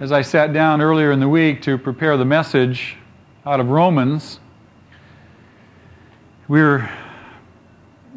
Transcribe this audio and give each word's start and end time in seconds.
as 0.00 0.12
I 0.12 0.22
sat 0.22 0.52
down 0.52 0.80
earlier 0.80 1.10
in 1.10 1.18
the 1.18 1.28
week 1.28 1.62
to 1.62 1.76
prepare 1.76 2.16
the 2.16 2.24
message 2.24 2.96
out 3.44 3.58
of 3.58 3.68
Romans, 3.68 4.38
we're 6.46 6.88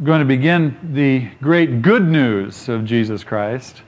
going 0.04 0.20
to 0.20 0.26
begin 0.26 0.78
the 0.94 1.28
great 1.42 1.82
good 1.82 2.08
news 2.08 2.70
of 2.70 2.86
Jesus 2.86 3.24
Christ 3.24 3.82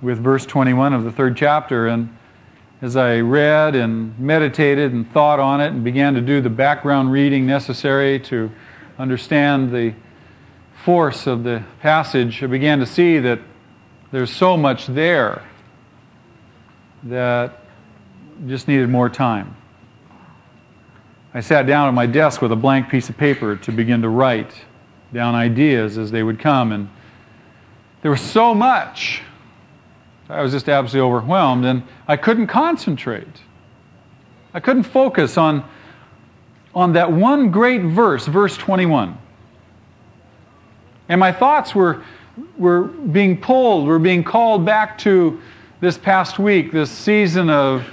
with 0.00 0.18
verse 0.18 0.46
21 0.46 0.94
of 0.94 1.04
the 1.04 1.12
third 1.12 1.36
chapter. 1.36 1.88
And 1.88 2.16
as 2.80 2.96
I 2.96 3.20
read 3.20 3.76
and 3.76 4.18
meditated 4.18 4.94
and 4.94 5.10
thought 5.12 5.38
on 5.38 5.60
it 5.60 5.68
and 5.68 5.84
began 5.84 6.14
to 6.14 6.22
do 6.22 6.40
the 6.40 6.48
background 6.48 7.12
reading 7.12 7.46
necessary 7.46 8.18
to 8.20 8.50
understand 8.98 9.70
the 9.72 9.94
force 10.84 11.26
of 11.26 11.44
the 11.44 11.62
passage, 11.80 12.42
I 12.42 12.46
began 12.46 12.78
to 12.78 12.86
see 12.86 13.18
that 13.18 13.40
there's 14.10 14.34
so 14.34 14.56
much 14.56 14.86
there 14.86 15.42
that 17.04 17.60
just 18.46 18.68
needed 18.68 18.88
more 18.88 19.08
time. 19.08 19.56
I 21.34 21.40
sat 21.40 21.66
down 21.66 21.88
at 21.88 21.94
my 21.94 22.06
desk 22.06 22.40
with 22.40 22.52
a 22.52 22.56
blank 22.56 22.88
piece 22.88 23.08
of 23.08 23.16
paper 23.16 23.56
to 23.56 23.72
begin 23.72 24.02
to 24.02 24.08
write 24.08 24.52
down 25.12 25.34
ideas 25.34 25.98
as 25.98 26.10
they 26.10 26.22
would 26.22 26.38
come, 26.38 26.72
and 26.72 26.88
there 28.02 28.10
was 28.10 28.20
so 28.20 28.54
much. 28.54 29.22
I 30.28 30.42
was 30.42 30.52
just 30.52 30.68
absolutely 30.68 31.06
overwhelmed, 31.06 31.64
and 31.64 31.82
I 32.08 32.16
couldn't 32.16 32.46
concentrate. 32.46 33.42
I 34.54 34.60
couldn't 34.60 34.84
focus 34.84 35.36
on, 35.36 35.68
on 36.74 36.94
that 36.94 37.12
one 37.12 37.50
great 37.50 37.82
verse, 37.82 38.26
verse 38.26 38.56
21. 38.56 39.18
And 41.08 41.20
my 41.20 41.32
thoughts 41.32 41.74
were, 41.74 42.02
were 42.56 42.84
being 42.84 43.40
pulled, 43.40 43.86
were 43.86 43.98
being 43.98 44.24
called 44.24 44.64
back 44.64 44.98
to 44.98 45.40
this 45.86 45.96
past 45.96 46.36
week, 46.40 46.72
this 46.72 46.90
season 46.90 47.48
of 47.48 47.88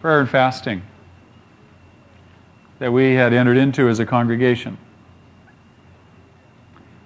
prayer 0.00 0.20
and 0.20 0.30
fasting 0.30 0.80
that 2.78 2.90
we 2.90 3.12
had 3.12 3.34
entered 3.34 3.58
into 3.58 3.86
as 3.90 3.98
a 3.98 4.06
congregation. 4.06 4.78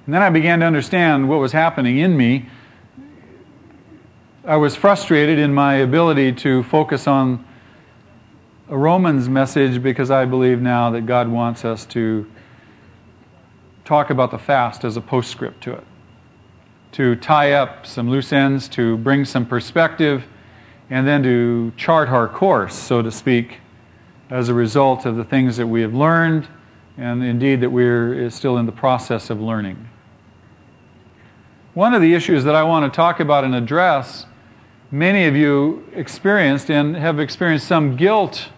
And 0.04 0.14
then 0.14 0.22
I 0.22 0.30
began 0.30 0.60
to 0.60 0.64
understand 0.64 1.28
what 1.28 1.40
was 1.40 1.50
happening 1.50 1.98
in 1.98 2.16
me. 2.16 2.48
I 4.44 4.54
was 4.58 4.76
frustrated 4.76 5.40
in 5.40 5.52
my 5.52 5.74
ability 5.74 6.34
to 6.34 6.62
focus 6.62 7.08
on 7.08 7.44
a 8.68 8.78
Romans 8.78 9.28
message 9.28 9.82
because 9.82 10.08
I 10.08 10.24
believe 10.24 10.62
now 10.62 10.88
that 10.90 11.06
God 11.06 11.26
wants 11.26 11.64
us 11.64 11.84
to 11.86 12.30
talk 13.84 14.10
about 14.10 14.30
the 14.30 14.38
fast 14.38 14.84
as 14.84 14.96
a 14.96 15.00
postscript 15.00 15.64
to 15.64 15.72
it, 15.72 15.84
to 16.96 17.14
tie 17.14 17.52
up 17.52 17.84
some 17.84 18.08
loose 18.08 18.32
ends, 18.32 18.68
to 18.70 18.96
bring 18.96 19.26
some 19.26 19.44
perspective, 19.44 20.24
and 20.88 21.06
then 21.06 21.22
to 21.22 21.70
chart 21.76 22.08
our 22.08 22.26
course, 22.26 22.74
so 22.74 23.02
to 23.02 23.10
speak, 23.10 23.58
as 24.30 24.48
a 24.48 24.54
result 24.54 25.04
of 25.04 25.16
the 25.16 25.24
things 25.24 25.58
that 25.58 25.66
we 25.66 25.82
have 25.82 25.92
learned 25.92 26.48
and 26.96 27.22
indeed 27.22 27.60
that 27.60 27.68
we're 27.68 28.30
still 28.30 28.56
in 28.56 28.64
the 28.64 28.72
process 28.72 29.28
of 29.28 29.38
learning. 29.38 29.86
One 31.74 31.92
of 31.92 32.00
the 32.00 32.14
issues 32.14 32.44
that 32.44 32.54
I 32.54 32.62
want 32.62 32.90
to 32.90 32.96
talk 32.96 33.20
about 33.20 33.44
and 33.44 33.54
address, 33.54 34.24
many 34.90 35.26
of 35.26 35.36
you 35.36 35.86
experienced 35.92 36.70
and 36.70 36.96
have 36.96 37.20
experienced 37.20 37.68
some 37.68 37.96
guilt 37.96 38.48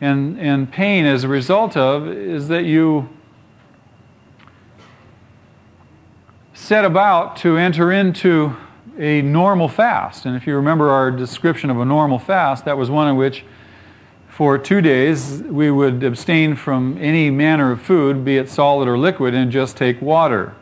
and, 0.00 0.38
and 0.38 0.70
pain 0.70 1.06
as 1.06 1.24
a 1.24 1.28
result 1.28 1.76
of, 1.76 2.06
is 2.06 2.46
that 2.46 2.66
you 2.66 3.08
set 6.58 6.84
about 6.84 7.36
to 7.36 7.56
enter 7.56 7.92
into 7.92 8.54
a 8.98 9.22
normal 9.22 9.68
fast. 9.68 10.26
And 10.26 10.36
if 10.36 10.44
you 10.44 10.56
remember 10.56 10.90
our 10.90 11.10
description 11.10 11.70
of 11.70 11.78
a 11.78 11.84
normal 11.84 12.18
fast, 12.18 12.64
that 12.64 12.76
was 12.76 12.90
one 12.90 13.08
in 13.08 13.16
which 13.16 13.44
for 14.28 14.58
two 14.58 14.80
days 14.80 15.40
we 15.44 15.70
would 15.70 16.02
abstain 16.02 16.56
from 16.56 16.98
any 16.98 17.30
manner 17.30 17.70
of 17.70 17.80
food, 17.80 18.24
be 18.24 18.36
it 18.36 18.50
solid 18.50 18.88
or 18.88 18.98
liquid, 18.98 19.34
and 19.34 19.52
just 19.52 19.76
take 19.76 20.02
water 20.02 20.54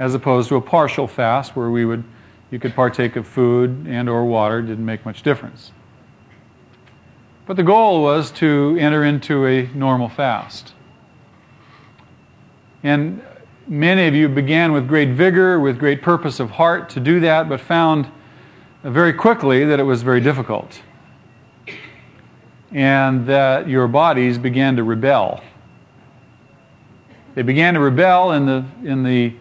as 0.00 0.14
opposed 0.14 0.48
to 0.48 0.56
a 0.56 0.60
partial 0.60 1.06
fast 1.06 1.54
where 1.54 1.70
we 1.70 1.84
would 1.84 2.02
you 2.50 2.58
could 2.58 2.74
partake 2.74 3.14
of 3.14 3.28
food 3.28 3.86
and 3.88 4.08
or 4.08 4.24
water 4.24 4.60
didn't 4.60 4.84
make 4.84 5.04
much 5.04 5.22
difference 5.22 5.70
but 7.46 7.56
the 7.56 7.62
goal 7.62 8.02
was 8.02 8.32
to 8.32 8.76
enter 8.80 9.04
into 9.04 9.46
a 9.46 9.68
normal 9.68 10.08
fast 10.08 10.72
and 12.82 13.22
many 13.70 14.08
of 14.08 14.16
you 14.16 14.28
began 14.28 14.72
with 14.72 14.88
great 14.88 15.10
vigor 15.10 15.60
with 15.60 15.78
great 15.78 16.02
purpose 16.02 16.40
of 16.40 16.50
heart 16.50 16.90
to 16.90 16.98
do 16.98 17.20
that 17.20 17.48
but 17.48 17.60
found 17.60 18.10
very 18.82 19.12
quickly 19.12 19.64
that 19.64 19.78
it 19.78 19.84
was 19.84 20.02
very 20.02 20.20
difficult. 20.20 20.82
And 22.72 23.26
that 23.26 23.68
your 23.68 23.86
bodies 23.86 24.38
began 24.38 24.74
to 24.76 24.82
rebel. 24.82 25.42
They 27.34 27.42
began 27.42 27.74
to 27.74 27.80
rebel 27.80 28.32
in 28.32 28.46
the 28.46 28.64
in 28.84 29.04
the 29.04 29.34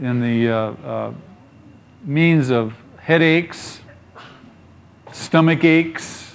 in 0.00 0.20
the 0.20 0.48
uh, 0.48 0.56
uh, 0.56 1.14
means 2.04 2.50
of 2.50 2.74
headaches, 2.98 3.80
stomach 5.12 5.64
aches, 5.64 6.34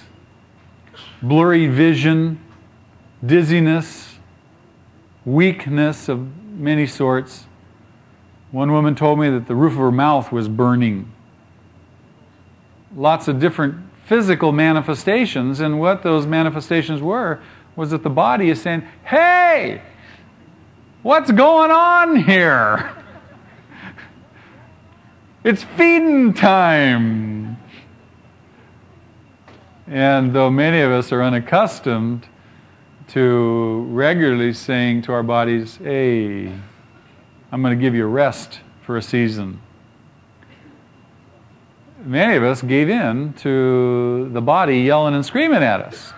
blurry 1.22 1.66
vision, 1.66 2.38
dizziness, 3.24 4.18
weakness 5.24 6.08
of 6.08 6.28
many 6.60 6.86
sorts. 6.86 7.46
One 8.50 8.72
woman 8.72 8.94
told 8.94 9.18
me 9.18 9.30
that 9.30 9.46
the 9.46 9.54
roof 9.54 9.72
of 9.72 9.78
her 9.78 9.92
mouth 9.92 10.30
was 10.30 10.48
burning. 10.48 11.10
Lots 12.94 13.28
of 13.28 13.40
different 13.40 13.76
physical 14.04 14.52
manifestations, 14.52 15.60
and 15.60 15.80
what 15.80 16.02
those 16.02 16.26
manifestations 16.26 17.00
were 17.00 17.40
was 17.76 17.90
that 17.90 18.02
the 18.02 18.10
body 18.10 18.50
is 18.50 18.60
saying, 18.60 18.82
Hey, 19.04 19.82
what's 21.02 21.30
going 21.30 21.70
on 21.70 22.16
here? 22.24 22.96
It's 25.42 25.64
feeding 25.64 26.34
time. 26.34 27.56
And 29.86 30.34
though 30.34 30.50
many 30.50 30.82
of 30.82 30.92
us 30.92 31.12
are 31.12 31.22
unaccustomed 31.22 32.28
to 33.10 33.86
regularly 33.88 34.52
saying 34.52 35.02
to 35.02 35.12
our 35.12 35.22
bodies, 35.24 35.78
hey, 35.82 36.46
I'm 37.50 37.62
going 37.62 37.76
to 37.76 37.80
give 37.80 37.94
you 37.94 38.06
rest 38.06 38.60
for 38.82 38.96
a 38.96 39.02
season, 39.02 39.60
many 42.04 42.36
of 42.36 42.44
us 42.44 42.62
gave 42.62 42.88
in 42.88 43.32
to 43.34 44.28
the 44.32 44.40
body 44.40 44.78
yelling 44.80 45.14
and 45.14 45.26
screaming 45.26 45.62
at 45.62 45.80
us. 45.80 46.12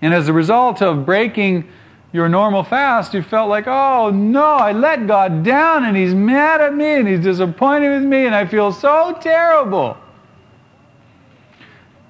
And 0.00 0.14
as 0.14 0.28
a 0.28 0.32
result 0.32 0.80
of 0.80 1.04
breaking 1.04 1.68
your 2.12 2.28
normal 2.28 2.62
fast, 2.62 3.12
you 3.12 3.22
felt 3.22 3.48
like, 3.48 3.66
oh 3.66 4.10
no, 4.10 4.44
I 4.44 4.70
let 4.70 5.08
God 5.08 5.42
down 5.42 5.84
and 5.84 5.96
He's 5.96 6.14
mad 6.14 6.60
at 6.60 6.74
me 6.74 6.92
and 6.92 7.08
He's 7.08 7.20
disappointed 7.20 7.90
with 7.90 8.04
me 8.04 8.26
and 8.26 8.34
I 8.34 8.46
feel 8.46 8.70
so 8.70 9.18
terrible. 9.20 9.96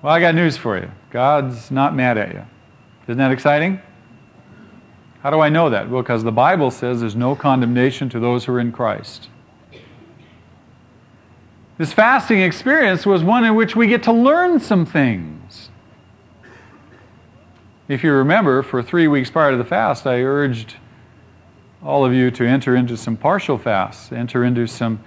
Well, 0.02 0.12
I 0.12 0.20
got 0.20 0.34
news 0.34 0.58
for 0.58 0.76
you 0.76 0.90
God's 1.10 1.70
not 1.70 1.94
mad 1.94 2.18
at 2.18 2.34
you. 2.34 2.44
Isn't 3.06 3.18
that 3.18 3.32
exciting? 3.32 3.80
How 5.22 5.30
do 5.30 5.40
I 5.40 5.48
know 5.48 5.70
that? 5.70 5.88
Well, 5.88 6.02
because 6.02 6.24
the 6.24 6.32
Bible 6.32 6.70
says 6.70 7.00
there's 7.00 7.16
no 7.16 7.34
condemnation 7.34 8.08
to 8.10 8.20
those 8.20 8.44
who 8.44 8.52
are 8.52 8.60
in 8.60 8.72
Christ. 8.72 9.28
This 11.76 11.92
fasting 11.92 12.40
experience 12.40 13.04
was 13.04 13.24
one 13.24 13.44
in 13.44 13.54
which 13.54 13.74
we 13.74 13.86
get 13.86 14.02
to 14.04 14.12
learn 14.12 14.60
some 14.60 14.86
things. 14.86 15.70
If 17.88 18.04
you 18.04 18.12
remember, 18.12 18.62
for 18.62 18.82
three 18.82 19.08
weeks 19.08 19.30
prior 19.30 19.50
to 19.50 19.56
the 19.56 19.64
fast, 19.64 20.06
I 20.06 20.22
urged 20.22 20.76
all 21.82 22.04
of 22.04 22.14
you 22.14 22.30
to 22.30 22.46
enter 22.46 22.74
into 22.74 22.96
some 22.96 23.16
partial 23.16 23.58
fasts, 23.58 24.12
enter 24.12 24.44
into 24.44 24.66
some 24.66 25.02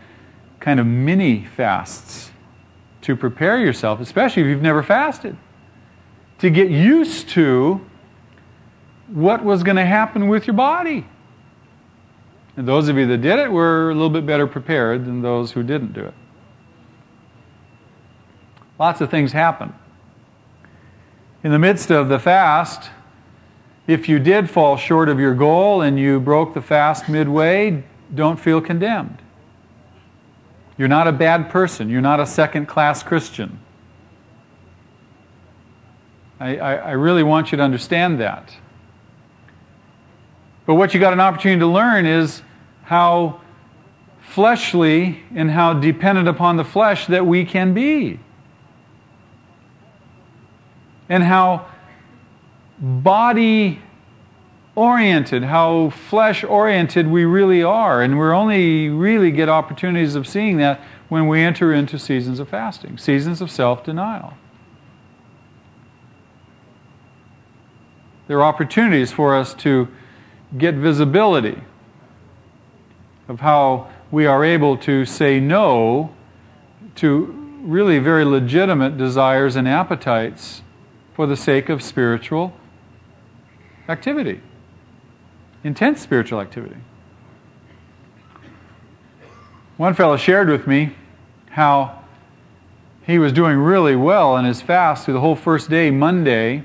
kind 0.59 0.79
of 0.79 0.85
mini 0.85 1.45
fasts 1.45 2.31
to 3.01 3.15
prepare 3.15 3.59
yourself, 3.59 3.99
especially 3.99 4.43
if 4.43 4.47
you've 4.47 4.61
never 4.61 4.83
fasted, 4.83 5.37
to 6.39 6.49
get 6.49 6.69
used 6.69 7.29
to 7.29 7.81
what 9.07 9.43
was 9.43 9.63
going 9.63 9.77
to 9.77 9.85
happen 9.85 10.27
with 10.27 10.47
your 10.47 10.55
body. 10.55 11.05
And 12.55 12.67
those 12.67 12.89
of 12.89 12.97
you 12.97 13.05
that 13.07 13.21
did 13.21 13.39
it 13.39 13.51
were 13.51 13.91
a 13.91 13.93
little 13.93 14.09
bit 14.09 14.25
better 14.25 14.47
prepared 14.47 15.05
than 15.05 15.21
those 15.21 15.51
who 15.51 15.63
didn't 15.63 15.93
do 15.93 16.05
it. 16.05 16.13
Lots 18.79 19.01
of 19.01 19.09
things 19.09 19.31
happen 19.31 19.73
in 21.43 21.51
the 21.51 21.59
midst 21.59 21.91
of 21.91 22.09
the 22.09 22.19
fast, 22.19 22.89
if 23.87 24.09
you 24.09 24.19
did 24.19 24.49
fall 24.49 24.75
short 24.75 25.07
of 25.07 25.19
your 25.19 25.33
goal 25.33 25.81
and 25.81 25.97
you 25.97 26.19
broke 26.19 26.53
the 26.53 26.61
fast 26.61 27.07
midway, 27.07 27.83
don't 28.13 28.37
feel 28.37 28.59
condemned. 28.59 29.17
You're 30.77 30.89
not 30.89 31.07
a 31.07 31.11
bad 31.11 31.49
person. 31.49 31.89
You're 31.89 32.01
not 32.01 32.19
a 32.19 32.25
second 32.25 32.65
class 32.65 33.01
Christian. 33.01 33.59
I, 36.39 36.57
I, 36.57 36.75
I, 36.75 36.91
really 36.91 37.23
want 37.23 37.51
you 37.51 37.57
to 37.57 37.63
understand 37.63 38.19
that. 38.19 38.55
But 40.65 40.75
what 40.75 40.93
you 40.93 40.99
got 40.99 41.13
an 41.13 41.19
opportunity 41.19 41.59
to 41.59 41.67
learn 41.67 42.05
is 42.05 42.43
how 42.83 43.41
fleshly 44.19 45.23
and 45.33 45.49
how 45.49 45.73
dependent 45.73 46.27
upon 46.27 46.57
the 46.57 46.63
flesh 46.63 47.07
that 47.07 47.25
we 47.25 47.45
can 47.45 47.73
be. 47.73 48.19
and 51.09 51.23
how 51.23 51.65
body 52.79 53.81
oriented, 54.75 55.43
how 55.43 55.89
flesh 55.89 56.43
oriented 56.43 57.07
we 57.07 57.25
really 57.25 57.63
are. 57.63 58.01
And 58.01 58.19
we 58.19 58.25
only 58.25 58.89
really 58.89 59.31
get 59.31 59.49
opportunities 59.49 60.15
of 60.15 60.27
seeing 60.27 60.57
that 60.57 60.81
when 61.09 61.27
we 61.27 61.41
enter 61.41 61.73
into 61.73 61.97
seasons 61.97 62.39
of 62.39 62.49
fasting, 62.49 62.97
seasons 62.97 63.41
of 63.41 63.49
self 63.49 63.83
denial. 63.83 64.33
There 68.27 68.37
are 68.39 68.43
opportunities 68.43 69.11
for 69.11 69.35
us 69.35 69.53
to 69.55 69.87
get 70.57 70.75
visibility 70.75 71.61
of 73.27 73.39
how 73.39 73.89
we 74.11 74.25
are 74.25 74.43
able 74.43 74.77
to 74.77 75.05
say 75.05 75.39
no 75.39 76.13
to 76.95 77.25
really 77.61 77.99
very 77.99 78.25
legitimate 78.25 78.97
desires 78.97 79.55
and 79.55 79.67
appetites 79.67 80.61
for 81.13 81.27
the 81.27 81.35
sake 81.35 81.69
of 81.69 81.81
spiritual 81.81 82.53
activity, 83.89 84.41
intense 85.63 86.01
spiritual 86.01 86.39
activity. 86.39 86.77
One 89.77 89.93
fellow 89.93 90.17
shared 90.17 90.49
with 90.49 90.67
me 90.67 90.95
how 91.51 92.03
he 93.05 93.19
was 93.19 93.31
doing 93.31 93.57
really 93.57 93.95
well 93.95 94.35
in 94.37 94.45
his 94.45 94.61
fast 94.61 95.05
through 95.05 95.13
the 95.13 95.21
whole 95.21 95.35
first 95.35 95.69
day, 95.69 95.91
Monday, 95.91 96.63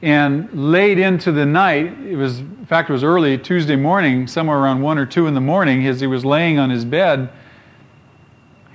and 0.00 0.48
late 0.52 0.98
into 0.98 1.32
the 1.32 1.44
night, 1.44 1.86
it 2.06 2.16
was, 2.16 2.38
in 2.38 2.66
fact, 2.66 2.88
it 2.88 2.92
was 2.92 3.02
early 3.02 3.36
Tuesday 3.36 3.76
morning, 3.76 4.26
somewhere 4.26 4.58
around 4.58 4.80
1 4.80 4.98
or 4.98 5.06
2 5.06 5.26
in 5.26 5.34
the 5.34 5.40
morning, 5.40 5.86
as 5.86 6.00
he 6.00 6.06
was 6.06 6.24
laying 6.24 6.58
on 6.58 6.70
his 6.70 6.84
bed, 6.84 7.30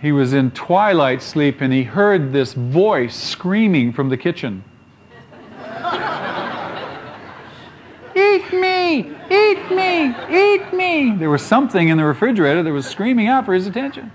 he 0.01 0.11
was 0.11 0.33
in 0.33 0.51
twilight 0.51 1.21
sleep 1.21 1.61
and 1.61 1.71
he 1.71 1.83
heard 1.83 2.33
this 2.33 2.51
voice 2.53 3.15
screaming 3.15 3.93
from 3.93 4.09
the 4.09 4.17
kitchen. 4.17 4.65
Eat 8.13 8.51
me! 8.51 9.11
Eat 9.31 9.71
me! 9.71 10.13
Eat 10.29 10.73
me! 10.73 11.15
There 11.15 11.29
was 11.29 11.41
something 11.41 11.87
in 11.87 11.95
the 11.95 12.03
refrigerator 12.03 12.61
that 12.63 12.71
was 12.73 12.85
screaming 12.85 13.27
out 13.27 13.45
for 13.45 13.53
his 13.53 13.65
attention. 13.65 14.11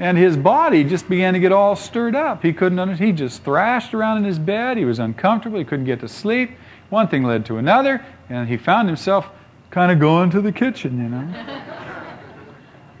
And 0.00 0.16
his 0.16 0.34
body 0.34 0.82
just 0.82 1.10
began 1.10 1.34
to 1.34 1.40
get 1.40 1.52
all 1.52 1.76
stirred 1.76 2.16
up. 2.16 2.42
He 2.42 2.54
couldn't. 2.54 2.96
He 2.96 3.12
just 3.12 3.44
thrashed 3.44 3.92
around 3.92 4.16
in 4.16 4.24
his 4.24 4.38
bed. 4.38 4.78
He 4.78 4.86
was 4.86 4.98
uncomfortable. 4.98 5.58
He 5.58 5.64
couldn't 5.64 5.84
get 5.84 6.00
to 6.00 6.08
sleep. 6.08 6.52
One 6.88 7.06
thing 7.06 7.22
led 7.22 7.44
to 7.46 7.58
another, 7.58 8.02
and 8.30 8.48
he 8.48 8.56
found 8.56 8.88
himself 8.88 9.28
kind 9.70 9.92
of 9.92 10.00
going 10.00 10.30
to 10.30 10.40
the 10.40 10.52
kitchen, 10.52 11.02
you 11.02 11.10
know. 11.10 12.16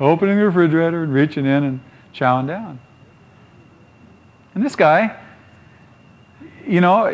Opening 0.00 0.36
the 0.36 0.44
refrigerator 0.44 1.02
and 1.02 1.12
reaching 1.12 1.46
in 1.46 1.64
and 1.64 1.80
chowing 2.14 2.46
down. 2.46 2.78
And 4.54 4.62
this 4.62 4.76
guy, 4.76 5.18
you 6.66 6.82
know, 6.82 7.06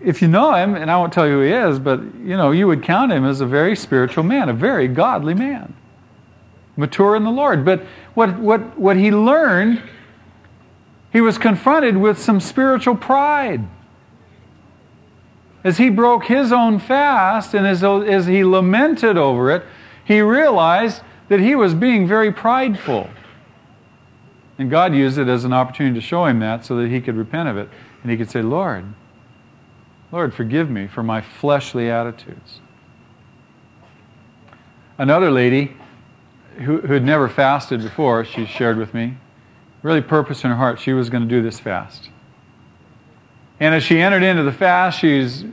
if 0.00 0.22
you 0.22 0.28
know 0.28 0.54
him, 0.54 0.76
and 0.76 0.88
I 0.88 0.96
won't 0.98 1.12
tell 1.12 1.26
you 1.26 1.34
who 1.34 1.40
he 1.40 1.50
is, 1.50 1.80
but 1.80 2.00
you 2.00 2.36
know, 2.36 2.52
you 2.52 2.68
would 2.68 2.84
count 2.84 3.10
him 3.10 3.24
as 3.24 3.40
a 3.40 3.46
very 3.46 3.74
spiritual 3.74 4.22
man, 4.22 4.48
a 4.48 4.52
very 4.52 4.86
godly 4.86 5.34
man, 5.34 5.74
mature 6.76 7.16
in 7.16 7.24
the 7.24 7.30
Lord. 7.30 7.64
But 7.64 7.84
what 8.14 8.38
what 8.38 8.78
what 8.78 8.96
he 8.96 9.10
learned, 9.10 9.82
he 11.12 11.20
was 11.20 11.38
confronted 11.38 11.96
with 11.96 12.18
some 12.18 12.40
spiritual 12.40 12.96
pride. 12.96 13.66
As 15.64 15.78
he 15.78 15.90
broke 15.90 16.24
his 16.24 16.52
own 16.52 16.78
fast 16.78 17.54
and 17.54 17.66
as, 17.66 17.84
as 17.84 18.26
he 18.26 18.42
lamented 18.42 19.16
over 19.16 19.50
it, 19.50 19.64
he 20.04 20.20
realized 20.20 21.02
that 21.28 21.38
he 21.38 21.54
was 21.54 21.74
being 21.74 22.06
very 22.06 22.32
prideful. 22.32 23.08
And 24.58 24.70
God 24.70 24.94
used 24.94 25.18
it 25.18 25.28
as 25.28 25.44
an 25.44 25.52
opportunity 25.52 25.94
to 25.94 26.06
show 26.06 26.26
him 26.26 26.40
that 26.40 26.64
so 26.64 26.76
that 26.76 26.88
he 26.88 27.00
could 27.00 27.16
repent 27.16 27.48
of 27.48 27.56
it. 27.56 27.68
And 28.02 28.10
he 28.10 28.16
could 28.16 28.30
say, 28.30 28.42
Lord, 28.42 28.84
Lord, 30.10 30.34
forgive 30.34 30.68
me 30.68 30.88
for 30.88 31.02
my 31.02 31.20
fleshly 31.20 31.88
attitudes. 31.88 32.60
Another 34.98 35.30
lady 35.30 35.76
who, 36.60 36.80
had 36.80 37.04
never 37.04 37.28
fasted 37.28 37.82
before, 37.82 38.24
she 38.24 38.46
shared 38.46 38.76
with 38.76 38.94
me, 38.94 39.16
really 39.82 40.00
purpose 40.00 40.44
in 40.44 40.50
her 40.50 40.56
heart 40.56 40.78
she 40.78 40.92
was 40.92 41.10
going 41.10 41.22
to 41.22 41.28
do 41.28 41.42
this 41.42 41.58
fast. 41.58 42.10
And 43.60 43.74
as 43.74 43.82
she 43.82 44.00
entered 44.00 44.22
into 44.22 44.42
the 44.42 44.52
fast, 44.52 44.98
she's, 44.98 45.44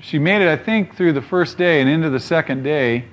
she 0.00 0.18
made 0.18 0.42
it, 0.42 0.48
I 0.48 0.56
think, 0.56 0.96
through 0.96 1.12
the 1.12 1.22
first 1.22 1.56
day 1.56 1.80
and 1.80 1.88
into 1.88 2.10
the 2.10 2.20
second 2.20 2.62
day. 2.62 3.06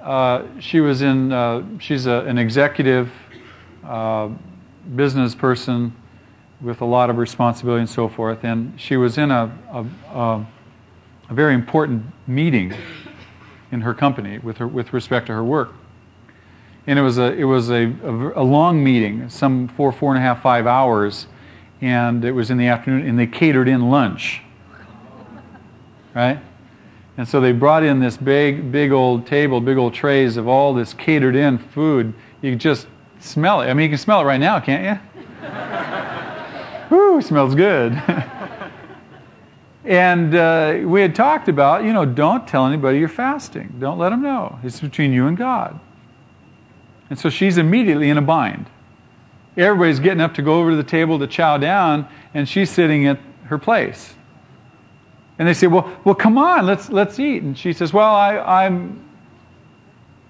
Uh, 0.00 0.44
she 0.60 0.80
was 0.80 1.02
in, 1.02 1.32
uh, 1.32 1.64
she's 1.78 2.06
a, 2.06 2.24
an 2.26 2.38
executive 2.38 3.10
uh, 3.84 4.28
business 4.94 5.34
person 5.34 5.94
with 6.60 6.80
a 6.80 6.84
lot 6.84 7.10
of 7.10 7.18
responsibility 7.18 7.80
and 7.80 7.90
so 7.90 8.08
forth. 8.08 8.44
And 8.44 8.78
she 8.80 8.96
was 8.96 9.18
in 9.18 9.30
a, 9.30 9.50
a, 9.72 10.46
a 11.28 11.34
very 11.34 11.54
important 11.54 12.04
meeting 12.26 12.74
in 13.74 13.80
her 13.80 13.92
company 13.92 14.38
with, 14.38 14.56
her, 14.58 14.68
with 14.68 14.92
respect 14.92 15.26
to 15.26 15.32
her 15.32 15.42
work. 15.42 15.72
And 16.86 16.96
it 16.96 17.02
was 17.02 17.18
a, 17.18 17.32
it 17.32 17.44
was 17.44 17.70
a, 17.70 17.86
a, 18.04 18.40
a 18.40 18.44
long 18.44 18.84
meeting, 18.84 19.28
some 19.28 19.66
four, 19.68 19.90
four 19.90 20.14
and 20.14 20.18
a 20.18 20.22
half, 20.22 20.42
five 20.42 20.66
hours. 20.66 21.26
And 21.80 22.24
it 22.24 22.30
was 22.30 22.50
in 22.50 22.56
the 22.56 22.68
afternoon, 22.68 23.06
and 23.06 23.18
they 23.18 23.26
catered 23.26 23.68
in 23.68 23.90
lunch. 23.90 24.42
Right? 26.14 26.38
And 27.16 27.26
so 27.26 27.40
they 27.40 27.50
brought 27.50 27.82
in 27.82 27.98
this 27.98 28.16
big, 28.16 28.70
big 28.70 28.92
old 28.92 29.26
table, 29.26 29.60
big 29.60 29.76
old 29.76 29.92
trays 29.92 30.36
of 30.36 30.46
all 30.46 30.72
this 30.72 30.94
catered 30.94 31.34
in 31.34 31.58
food. 31.58 32.14
You 32.42 32.54
just 32.54 32.86
smell 33.18 33.60
it. 33.60 33.66
I 33.66 33.74
mean, 33.74 33.84
you 33.84 33.96
can 33.96 33.98
smell 33.98 34.20
it 34.20 34.24
right 34.24 34.40
now, 34.40 34.60
can't 34.60 34.84
you? 34.84 35.20
Whew, 36.96 37.20
smells 37.20 37.56
good. 37.56 38.00
and 39.84 40.34
uh, 40.34 40.80
we 40.84 41.02
had 41.02 41.14
talked 41.14 41.48
about, 41.48 41.84
you 41.84 41.92
know, 41.92 42.06
don't 42.06 42.48
tell 42.48 42.66
anybody 42.66 42.98
you're 42.98 43.08
fasting. 43.08 43.76
Don't 43.78 43.98
let 43.98 44.10
them 44.10 44.22
know. 44.22 44.58
It's 44.62 44.80
between 44.80 45.12
you 45.12 45.26
and 45.26 45.36
God. 45.36 45.78
And 47.10 47.18
so 47.18 47.28
she's 47.28 47.58
immediately 47.58 48.08
in 48.08 48.16
a 48.16 48.22
bind. 48.22 48.66
Everybody's 49.56 50.00
getting 50.00 50.22
up 50.22 50.34
to 50.34 50.42
go 50.42 50.58
over 50.58 50.70
to 50.70 50.76
the 50.76 50.82
table 50.82 51.18
to 51.18 51.26
chow 51.26 51.58
down, 51.58 52.08
and 52.32 52.48
she's 52.48 52.70
sitting 52.70 53.06
at 53.06 53.20
her 53.44 53.58
place. 53.58 54.14
And 55.38 55.46
they 55.46 55.54
say, 55.54 55.66
"Well, 55.66 55.96
well, 56.04 56.14
come 56.14 56.38
on, 56.38 56.66
let's 56.66 56.90
let's 56.90 57.18
eat." 57.20 57.42
And 57.42 57.56
she 57.56 57.72
says, 57.72 57.92
"Well, 57.92 58.12
I, 58.12 58.38
I'm, 58.38 59.04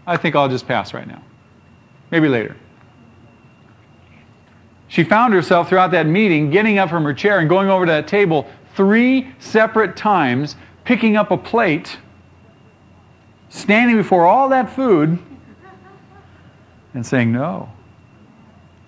I 0.06 0.16
think 0.16 0.34
I'll 0.34 0.48
just 0.48 0.66
pass 0.66 0.92
right 0.92 1.06
now. 1.06 1.22
Maybe 2.10 2.28
later." 2.28 2.56
She 4.88 5.04
found 5.04 5.32
herself 5.32 5.68
throughout 5.68 5.90
that 5.92 6.06
meeting 6.06 6.50
getting 6.50 6.78
up 6.78 6.90
from 6.90 7.04
her 7.04 7.14
chair 7.14 7.38
and 7.38 7.48
going 7.48 7.68
over 7.68 7.86
to 7.86 7.92
that 7.92 8.06
table 8.06 8.46
three 8.74 9.34
separate 9.38 9.96
times, 9.96 10.56
picking 10.84 11.16
up 11.16 11.30
a 11.30 11.36
plate, 11.36 11.98
standing 13.48 13.96
before 13.96 14.26
all 14.26 14.48
that 14.50 14.74
food, 14.74 15.18
and 16.92 17.04
saying 17.04 17.32
no. 17.32 17.70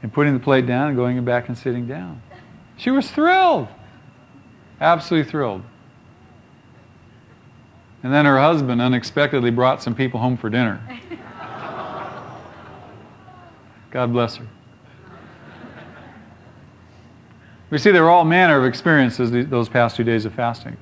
And 0.03 0.13
putting 0.13 0.35
the 0.35 0.41
plate 0.41 0.67
down 0.67 0.89
and 0.89 0.97
going 0.97 1.23
back 1.25 1.49
and 1.49 1.57
sitting 1.57 1.87
down. 1.87 2.23
She 2.77 2.91
was 2.91 3.11
thrilled. 3.11 3.69
Absolutely 4.81 5.31
thrilled. 5.31 5.63
And 8.03 8.13
then 8.13 8.25
her 8.25 8.39
husband 8.39 8.81
unexpectedly 8.81 9.51
brought 9.51 9.83
some 9.83 9.95
people 9.95 10.21
home 10.21 10.37
for 10.37 10.51
dinner. 10.51 10.81
God 13.91 14.13
bless 14.13 14.37
her. 14.37 14.47
We 17.71 17.79
see 17.79 17.91
there 17.91 18.05
were 18.05 18.11
all 18.11 18.25
manner 18.25 18.59
of 18.59 18.65
experiences 18.65 19.31
those 19.49 19.69
past 19.69 19.97
two 19.97 20.05
days 20.05 20.25
of 20.25 20.35
fasting. 20.35 20.77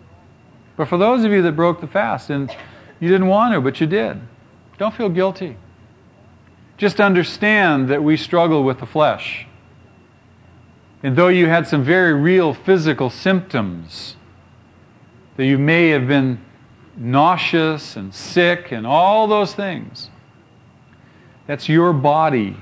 But 0.76 0.88
for 0.88 0.98
those 0.98 1.24
of 1.24 1.32
you 1.32 1.40
that 1.42 1.52
broke 1.52 1.80
the 1.80 1.86
fast 1.86 2.30
and 2.30 2.54
you 3.00 3.08
didn't 3.08 3.28
want 3.28 3.54
to, 3.54 3.60
but 3.60 3.80
you 3.80 3.86
did, 3.86 4.20
don't 4.78 4.94
feel 4.94 5.08
guilty. 5.08 5.56
Just 6.76 7.00
understand 7.00 7.88
that 7.88 8.02
we 8.02 8.16
struggle 8.16 8.64
with 8.64 8.80
the 8.80 8.86
flesh. 8.86 9.46
And 11.02 11.16
though 11.16 11.28
you 11.28 11.46
had 11.46 11.66
some 11.66 11.84
very 11.84 12.12
real 12.12 12.52
physical 12.52 13.08
symptoms, 13.08 14.16
that 15.36 15.46
you 15.46 15.58
may 15.58 15.90
have 15.90 16.08
been 16.08 16.44
nauseous 16.96 17.96
and 17.96 18.14
sick 18.14 18.72
and 18.72 18.86
all 18.86 19.26
those 19.26 19.54
things, 19.54 20.10
that's 21.46 21.68
your 21.68 21.92
body 21.92 22.56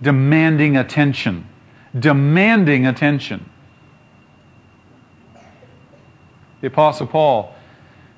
demanding 0.00 0.76
attention 0.76 1.49
demanding 1.98 2.86
attention. 2.86 3.48
The 6.60 6.66
Apostle 6.66 7.06
Paul 7.06 7.54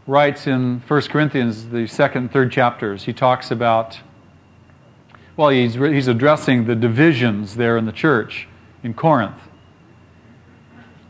writes 0.07 0.47
in 0.47 0.83
1 0.87 1.01
Corinthians, 1.03 1.69
the 1.69 1.87
second 1.87 2.23
and 2.23 2.33
third 2.33 2.51
chapters, 2.51 3.05
he 3.05 3.13
talks 3.13 3.51
about, 3.51 4.01
well, 5.37 5.49
he's, 5.49 5.75
he's 5.75 6.09
addressing 6.09 6.67
the 6.67 6.75
divisions 6.75 7.57
there 7.57 7.77
in 7.77 7.87
the 7.87 7.93
church 7.93 8.49
in 8.83 8.95
Corinth. 8.95 9.39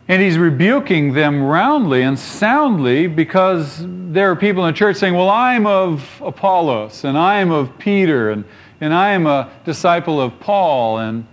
And 0.09 0.21
he's 0.21 0.37
rebuking 0.37 1.15
them 1.15 1.43
roundly 1.43 2.03
and 2.03 2.19
soundly 2.19 3.07
because 3.07 3.83
there 3.87 4.31
are 4.31 4.37
people 4.37 4.67
in 4.67 4.75
the 4.75 4.79
church 4.79 4.97
saying, 4.97 5.15
Well, 5.15 5.31
I'm 5.31 5.67
of 5.67 6.21
Apollos, 6.21 7.05
and 7.05 7.17
I 7.17 7.39
am 7.39 7.51
of 7.51 7.79
Peter, 7.79 8.31
and, 8.31 8.45
and 8.81 8.93
I 8.93 9.11
am 9.11 9.27
a 9.27 9.51
disciple 9.65 10.21
of 10.21 10.39
Paul, 10.39 10.99
and 10.99 11.27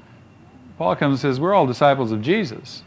Paul 0.80 0.96
comes 0.96 1.12
and 1.16 1.20
says, 1.20 1.42
We're 1.42 1.54
all 1.54 1.68
disciples 1.68 2.14
of 2.14 2.22
Jesus. 2.22 2.84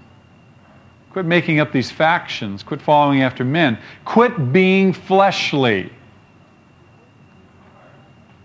Quit 1.11 1.27
making 1.27 1.61
up 1.61 1.73
these 1.73 1.91
factions. 1.91 2.63
Quit 2.63 2.81
following 2.81 3.21
after 3.21 3.45
men. 3.45 3.79
Quit 4.07 4.51
being 4.51 4.95
fleshly. 4.95 5.93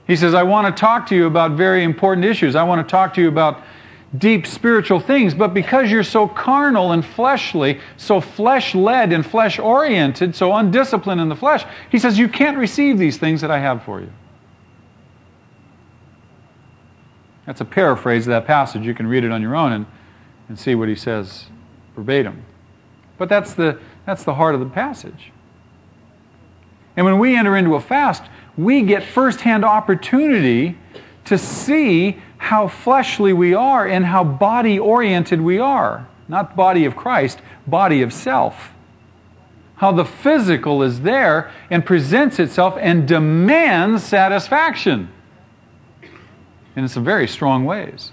He 0.06 0.18
says, 0.18 0.34
I 0.34 0.44
want 0.44 0.68
to 0.76 0.78
talk 0.78 1.08
to 1.08 1.16
you 1.16 1.28
about 1.28 1.52
very 1.52 1.86
important 1.86 2.26
issues. 2.26 2.58
I 2.58 2.64
want 2.64 2.86
to 2.86 2.92
talk 2.92 3.14
to 3.14 3.22
you 3.22 3.30
about 3.30 3.64
deep 4.18 4.46
spiritual 4.46 5.00
things, 5.00 5.34
but 5.34 5.54
because 5.54 5.90
you're 5.90 6.04
so 6.04 6.28
carnal 6.28 6.92
and 6.92 7.06
fleshly, 7.06 7.80
so 7.96 8.20
flesh 8.20 8.76
led 8.76 9.14
and 9.14 9.26
flesh 9.26 9.60
oriented, 9.60 10.36
so 10.36 10.54
undisciplined 10.54 11.22
in 11.22 11.30
the 11.30 11.36
flesh, 11.36 11.66
he 11.90 12.00
says, 12.00 12.20
you 12.20 12.28
can't 12.28 12.58
receive 12.58 12.98
these 12.98 13.18
things 13.18 13.40
that 13.40 13.52
I 13.52 13.60
have 13.60 13.84
for 13.84 14.02
you. 14.02 14.12
That's 17.48 17.62
a 17.62 17.66
paraphrase 17.66 18.28
of 18.28 18.32
that 18.32 18.46
passage. 18.46 18.86
You 18.86 18.94
can 18.94 19.08
read 19.08 19.24
it 19.24 19.32
on 19.32 19.42
your 19.42 19.56
own 19.56 19.72
and, 19.72 19.86
and 20.50 20.60
see 20.60 20.76
what 20.76 20.90
he 20.90 20.96
says 20.96 21.46
verbatim. 21.96 22.44
But 23.18 23.30
that's 23.30 23.54
the, 23.54 23.80
that's 24.06 24.26
the 24.26 24.36
heart 24.36 24.54
of 24.54 24.60
the 24.60 24.68
passage. 24.68 25.32
And 26.98 27.06
when 27.06 27.20
we 27.20 27.38
enter 27.38 27.56
into 27.56 27.76
a 27.76 27.80
fast, 27.80 28.24
we 28.58 28.82
get 28.82 29.02
firsthand 29.02 29.64
opportunity 29.64 30.78
to 31.24 31.38
see 31.38 32.22
how 32.38 32.68
fleshly 32.68 33.32
we 33.32 33.54
are 33.54 33.88
and 33.88 34.06
how 34.06 34.26
body 34.26 34.78
oriented 34.78 35.40
we 35.40 35.58
are. 35.58 36.06
Not 36.28 36.54
body 36.56 36.84
of 36.84 36.98
Christ, 36.98 37.40
body 37.66 38.02
of 38.02 38.12
self. 38.12 38.74
How 39.76 39.94
the 39.94 40.06
physical 40.06 40.84
is 40.84 41.02
there 41.02 41.50
and 41.70 41.86
presents 41.86 42.40
itself 42.40 42.76
and 42.78 43.08
demands 43.08 44.04
satisfaction 44.04 45.14
in 46.78 46.88
some 46.88 47.04
very 47.04 47.28
strong 47.28 47.66
ways. 47.66 48.12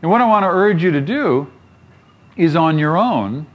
And 0.00 0.10
what 0.10 0.20
I 0.20 0.26
want 0.26 0.44
to 0.44 0.48
urge 0.48 0.82
you 0.82 0.92
to 0.92 1.00
do 1.00 1.50
is 2.36 2.54
on 2.54 2.78
your 2.78 2.96
own 2.96 3.46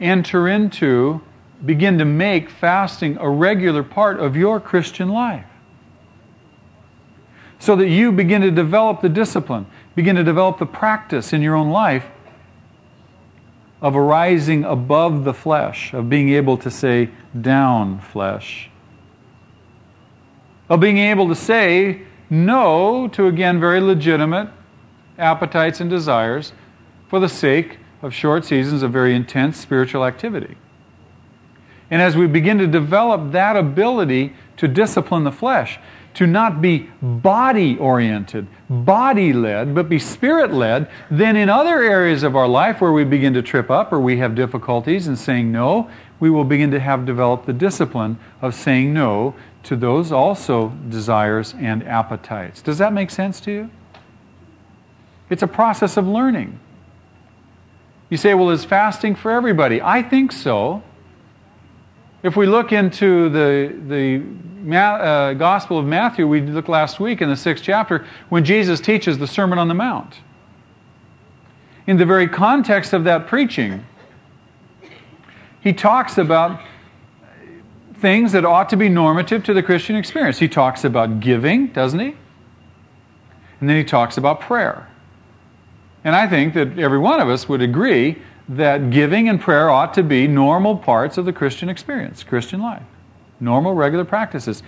enter 0.00 0.46
into, 0.46 1.22
begin 1.64 1.96
to 1.98 2.04
make 2.04 2.50
fasting 2.50 3.16
a 3.18 3.28
regular 3.30 3.82
part 3.82 4.20
of 4.20 4.36
your 4.36 4.60
Christian 4.60 5.08
life. 5.08 5.46
So 7.58 7.74
that 7.76 7.88
you 7.88 8.12
begin 8.12 8.42
to 8.42 8.50
develop 8.50 9.00
the 9.00 9.08
discipline, 9.08 9.66
begin 9.94 10.16
to 10.16 10.24
develop 10.24 10.58
the 10.58 10.66
practice 10.66 11.32
in 11.32 11.40
your 11.40 11.54
own 11.54 11.70
life 11.70 12.06
of 13.80 13.96
arising 13.96 14.64
above 14.64 15.24
the 15.24 15.32
flesh, 15.32 15.94
of 15.94 16.10
being 16.10 16.28
able 16.30 16.58
to 16.58 16.70
say, 16.70 17.08
down 17.40 18.00
flesh, 18.00 18.70
of 20.68 20.80
being 20.80 20.98
able 20.98 21.28
to 21.28 21.34
say 21.34 22.02
no 22.30 23.08
to, 23.08 23.26
again, 23.26 23.60
very 23.60 23.80
legitimate 23.80 24.48
appetites 25.18 25.80
and 25.80 25.90
desires 25.90 26.52
for 27.08 27.20
the 27.20 27.28
sake 27.28 27.78
of 28.02 28.12
short 28.12 28.44
seasons 28.44 28.82
of 28.82 28.92
very 28.92 29.14
intense 29.14 29.58
spiritual 29.58 30.04
activity. 30.04 30.56
And 31.90 32.02
as 32.02 32.16
we 32.16 32.26
begin 32.26 32.58
to 32.58 32.66
develop 32.66 33.32
that 33.32 33.56
ability 33.56 34.34
to 34.56 34.68
discipline 34.68 35.24
the 35.24 35.32
flesh, 35.32 35.78
to 36.14 36.26
not 36.26 36.62
be 36.62 36.88
body 37.02 37.76
oriented, 37.78 38.46
body 38.70 39.32
led, 39.32 39.74
but 39.74 39.88
be 39.88 39.98
spirit 39.98 40.52
led, 40.52 40.88
then 41.10 41.36
in 41.36 41.48
other 41.48 41.82
areas 41.82 42.22
of 42.22 42.36
our 42.36 42.48
life 42.48 42.80
where 42.80 42.92
we 42.92 43.04
begin 43.04 43.34
to 43.34 43.42
trip 43.42 43.70
up 43.70 43.92
or 43.92 44.00
we 44.00 44.16
have 44.18 44.34
difficulties 44.34 45.08
in 45.08 45.16
saying 45.16 45.50
no, 45.50 45.90
we 46.20 46.30
will 46.30 46.44
begin 46.44 46.70
to 46.70 46.80
have 46.80 47.04
developed 47.04 47.46
the 47.46 47.52
discipline 47.52 48.18
of 48.40 48.54
saying 48.54 48.94
no 48.94 49.34
to 49.64 49.76
those 49.76 50.12
also 50.12 50.68
desires 50.88 51.54
and 51.58 51.82
appetites. 51.82 52.62
Does 52.62 52.78
that 52.78 52.92
make 52.92 53.10
sense 53.10 53.40
to 53.40 53.50
you? 53.50 53.70
It's 55.30 55.42
a 55.42 55.46
process 55.46 55.96
of 55.96 56.06
learning. 56.06 56.60
You 58.10 58.16
say, 58.16 58.34
well, 58.34 58.50
is 58.50 58.64
fasting 58.64 59.14
for 59.14 59.30
everybody? 59.30 59.80
I 59.80 60.02
think 60.02 60.32
so. 60.32 60.82
If 62.22 62.36
we 62.36 62.46
look 62.46 62.72
into 62.72 63.28
the, 63.30 63.74
the 63.88 64.76
uh, 64.76 65.34
Gospel 65.34 65.78
of 65.78 65.86
Matthew, 65.86 66.28
we 66.28 66.40
looked 66.40 66.68
last 66.68 67.00
week 67.00 67.20
in 67.20 67.28
the 67.28 67.36
sixth 67.36 67.64
chapter, 67.64 68.06
when 68.28 68.44
Jesus 68.44 68.80
teaches 68.80 69.18
the 69.18 69.26
Sermon 69.26 69.58
on 69.58 69.68
the 69.68 69.74
Mount. 69.74 70.16
In 71.86 71.96
the 71.96 72.06
very 72.06 72.28
context 72.28 72.92
of 72.92 73.04
that 73.04 73.26
preaching, 73.26 73.84
he 75.60 75.72
talks 75.72 76.18
about 76.18 76.60
things 77.98 78.32
that 78.32 78.44
ought 78.44 78.68
to 78.70 78.76
be 78.76 78.88
normative 78.88 79.44
to 79.44 79.54
the 79.54 79.62
Christian 79.62 79.96
experience. 79.96 80.38
He 80.38 80.48
talks 80.48 80.84
about 80.84 81.20
giving, 81.20 81.68
doesn't 81.68 82.00
he? 82.00 82.16
And 83.60 83.68
then 83.70 83.76
he 83.76 83.84
talks 83.84 84.16
about 84.16 84.40
prayer. 84.40 84.88
And 86.04 86.14
I 86.14 86.28
think 86.28 86.54
that 86.54 86.78
every 86.78 86.98
one 86.98 87.20
of 87.20 87.28
us 87.28 87.48
would 87.48 87.62
agree 87.62 88.20
that 88.48 88.90
giving 88.90 89.28
and 89.28 89.40
prayer 89.40 89.70
ought 89.70 89.94
to 89.94 90.02
be 90.02 90.26
normal 90.26 90.76
parts 90.76 91.16
of 91.16 91.24
the 91.24 91.32
Christian 91.32 91.68
experience, 91.68 92.22
Christian 92.22 92.60
life, 92.60 92.82
normal, 93.40 93.72
regular 93.72 94.04
practices. 94.04 94.62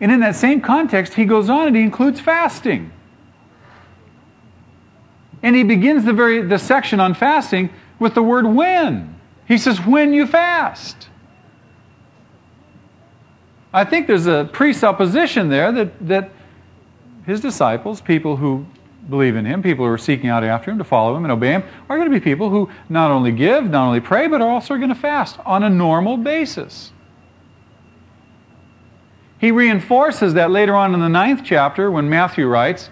And 0.00 0.12
in 0.12 0.20
that 0.20 0.36
same 0.36 0.60
context, 0.60 1.14
he 1.14 1.24
goes 1.24 1.48
on 1.48 1.68
and 1.68 1.76
he 1.76 1.82
includes 1.82 2.20
fasting. 2.20 2.92
And 5.42 5.56
he 5.56 5.62
begins 5.62 6.04
the 6.04 6.12
very 6.12 6.42
the 6.42 6.58
section 6.58 7.00
on 7.00 7.14
fasting 7.14 7.70
with 7.98 8.14
the 8.14 8.22
word 8.22 8.46
when. 8.46 9.18
He 9.46 9.56
says, 9.56 9.78
when 9.80 10.12
you 10.12 10.26
fast. 10.26 11.08
I 13.74 13.82
think 13.84 14.06
there's 14.06 14.28
a 14.28 14.48
presupposition 14.52 15.48
there 15.48 15.72
that, 15.72 16.06
that 16.06 16.30
his 17.26 17.40
disciples, 17.40 18.00
people 18.00 18.36
who 18.36 18.66
believe 19.10 19.34
in 19.34 19.44
him, 19.44 19.64
people 19.64 19.84
who 19.84 19.90
are 19.90 19.98
seeking 19.98 20.30
out 20.30 20.44
after 20.44 20.70
him 20.70 20.78
to 20.78 20.84
follow 20.84 21.16
him 21.16 21.24
and 21.24 21.32
obey 21.32 21.50
him, 21.50 21.64
are 21.88 21.98
going 21.98 22.08
to 22.08 22.16
be 22.16 22.22
people 22.22 22.50
who 22.50 22.70
not 22.88 23.10
only 23.10 23.32
give, 23.32 23.68
not 23.68 23.88
only 23.88 23.98
pray, 23.98 24.28
but 24.28 24.40
are 24.40 24.48
also 24.48 24.76
going 24.76 24.90
to 24.90 24.94
fast 24.94 25.40
on 25.44 25.64
a 25.64 25.68
normal 25.68 26.16
basis. 26.16 26.92
He 29.38 29.50
reinforces 29.50 30.34
that 30.34 30.52
later 30.52 30.76
on 30.76 30.94
in 30.94 31.00
the 31.00 31.08
ninth 31.08 31.42
chapter 31.44 31.90
when 31.90 32.08
Matthew 32.08 32.46
writes, 32.46 32.90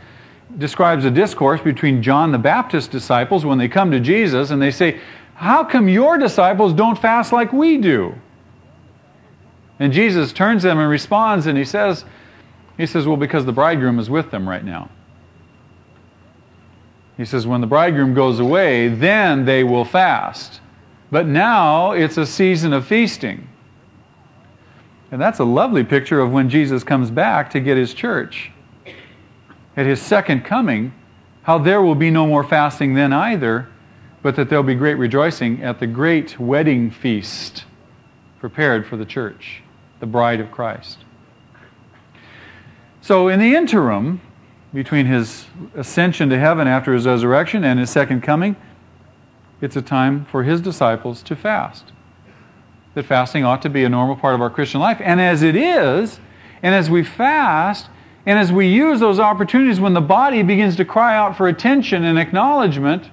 describes 0.59 1.05
a 1.05 1.11
discourse 1.13 1.61
between 1.61 2.03
John 2.03 2.33
the 2.33 2.39
Baptist's 2.39 2.89
disciples 2.89 3.45
when 3.45 3.57
they 3.57 3.69
come 3.69 3.93
to 3.93 4.01
Jesus 4.01 4.51
and 4.51 4.61
they 4.61 4.73
say, 4.73 5.01
How 5.35 5.63
come 5.63 5.89
your 5.89 6.19
disciples 6.19 6.73
don't 6.73 6.99
fast 6.99 7.33
like 7.33 7.53
we 7.53 7.79
do? 7.79 8.17
And 9.83 9.93
Jesus 9.93 10.33
turns 10.33 10.63
them 10.63 10.79
and 10.79 10.89
responds 10.89 11.49
and 11.49 11.59
he 11.59 11.65
says, 11.65 12.05
he 12.77 12.87
says, 12.87 13.05
Well, 13.05 13.17
because 13.17 13.47
the 13.47 13.53
bridegroom 13.53 13.99
is 13.99 14.09
with 14.09 14.31
them 14.31 14.49
right 14.49 14.65
now. 14.65 14.89
He 17.17 17.25
says, 17.25 17.49
when 17.49 17.61
the 17.61 17.67
bridegroom 17.67 18.15
goes 18.15 18.39
away, 18.39 18.87
then 18.87 19.45
they 19.45 19.65
will 19.65 19.85
fast. 19.85 20.61
But 21.11 21.27
now 21.27 21.91
it's 21.91 22.17
a 22.17 22.25
season 22.25 22.73
of 22.73 22.87
feasting. 22.87 23.49
And 25.11 25.21
that's 25.21 25.41
a 25.41 25.45
lovely 25.45 25.83
picture 25.83 26.21
of 26.21 26.31
when 26.31 26.49
Jesus 26.49 26.85
comes 26.85 27.11
back 27.11 27.51
to 27.51 27.59
get 27.59 27.77
his 27.77 27.93
church. 27.93 28.53
At 29.77 29.87
his 29.87 30.01
second 30.01 30.45
coming, 30.45 30.95
how 31.43 31.59
there 31.59 31.83
will 31.83 31.97
be 31.97 32.11
no 32.11 32.25
more 32.25 32.45
fasting 32.45 32.95
then 32.95 33.13
either, 33.13 33.69
but 34.23 34.37
that 34.37 34.49
there'll 34.49 34.63
be 34.63 34.77
great 34.77 34.95
rejoicing 34.95 35.61
at 35.65 35.81
the 35.81 35.89
great 35.89 36.39
wedding 36.39 36.89
feast 36.89 37.65
prepared 38.43 38.85
for 38.85 38.97
the 38.97 39.05
church, 39.05 39.62
the 40.03 40.07
bride 40.07 40.41
of 40.41 40.51
Christ. 40.51 40.99
So, 43.01 43.29
in 43.29 43.39
the 43.39 43.55
interim, 43.55 44.21
between 44.75 45.07
his 45.07 45.47
ascension 45.77 46.29
to 46.31 46.41
heaven 46.41 46.67
after 46.67 46.93
his 46.93 47.07
resurrection 47.07 47.63
and 47.63 47.79
his 47.79 47.89
second 47.89 48.21
coming, 48.21 48.57
it's 49.61 49.77
a 49.77 49.83
time 49.83 50.25
for 50.25 50.43
his 50.43 50.61
disciples 50.61 51.23
to 51.23 51.37
fast. 51.37 51.93
That 52.95 53.05
fasting 53.05 53.45
ought 53.45 53.63
to 53.63 53.71
be 53.71 53.85
a 53.85 53.89
normal 53.89 54.17
part 54.17 54.35
of 54.35 54.41
our 54.41 54.51
Christian 54.51 54.81
life. 54.81 55.01
And 55.01 55.21
as 55.21 55.45
it 55.45 55.55
is, 55.55 56.19
and 56.65 56.75
as 56.75 56.91
we 56.91 57.05
fast, 57.05 57.87
and 58.27 58.41
as 58.41 58.51
we 58.51 58.67
use 58.67 58.99
those 58.99 59.21
opportunities 59.21 59.79
when 59.79 59.95
the 59.95 60.01
body 60.01 60.43
begins 60.43 60.75
to 60.77 60.85
cry 60.85 61.17
out 61.17 61.37
for 61.37 61.47
attention 61.47 62.03
and 62.03 62.19
acknowledgement 62.19 63.09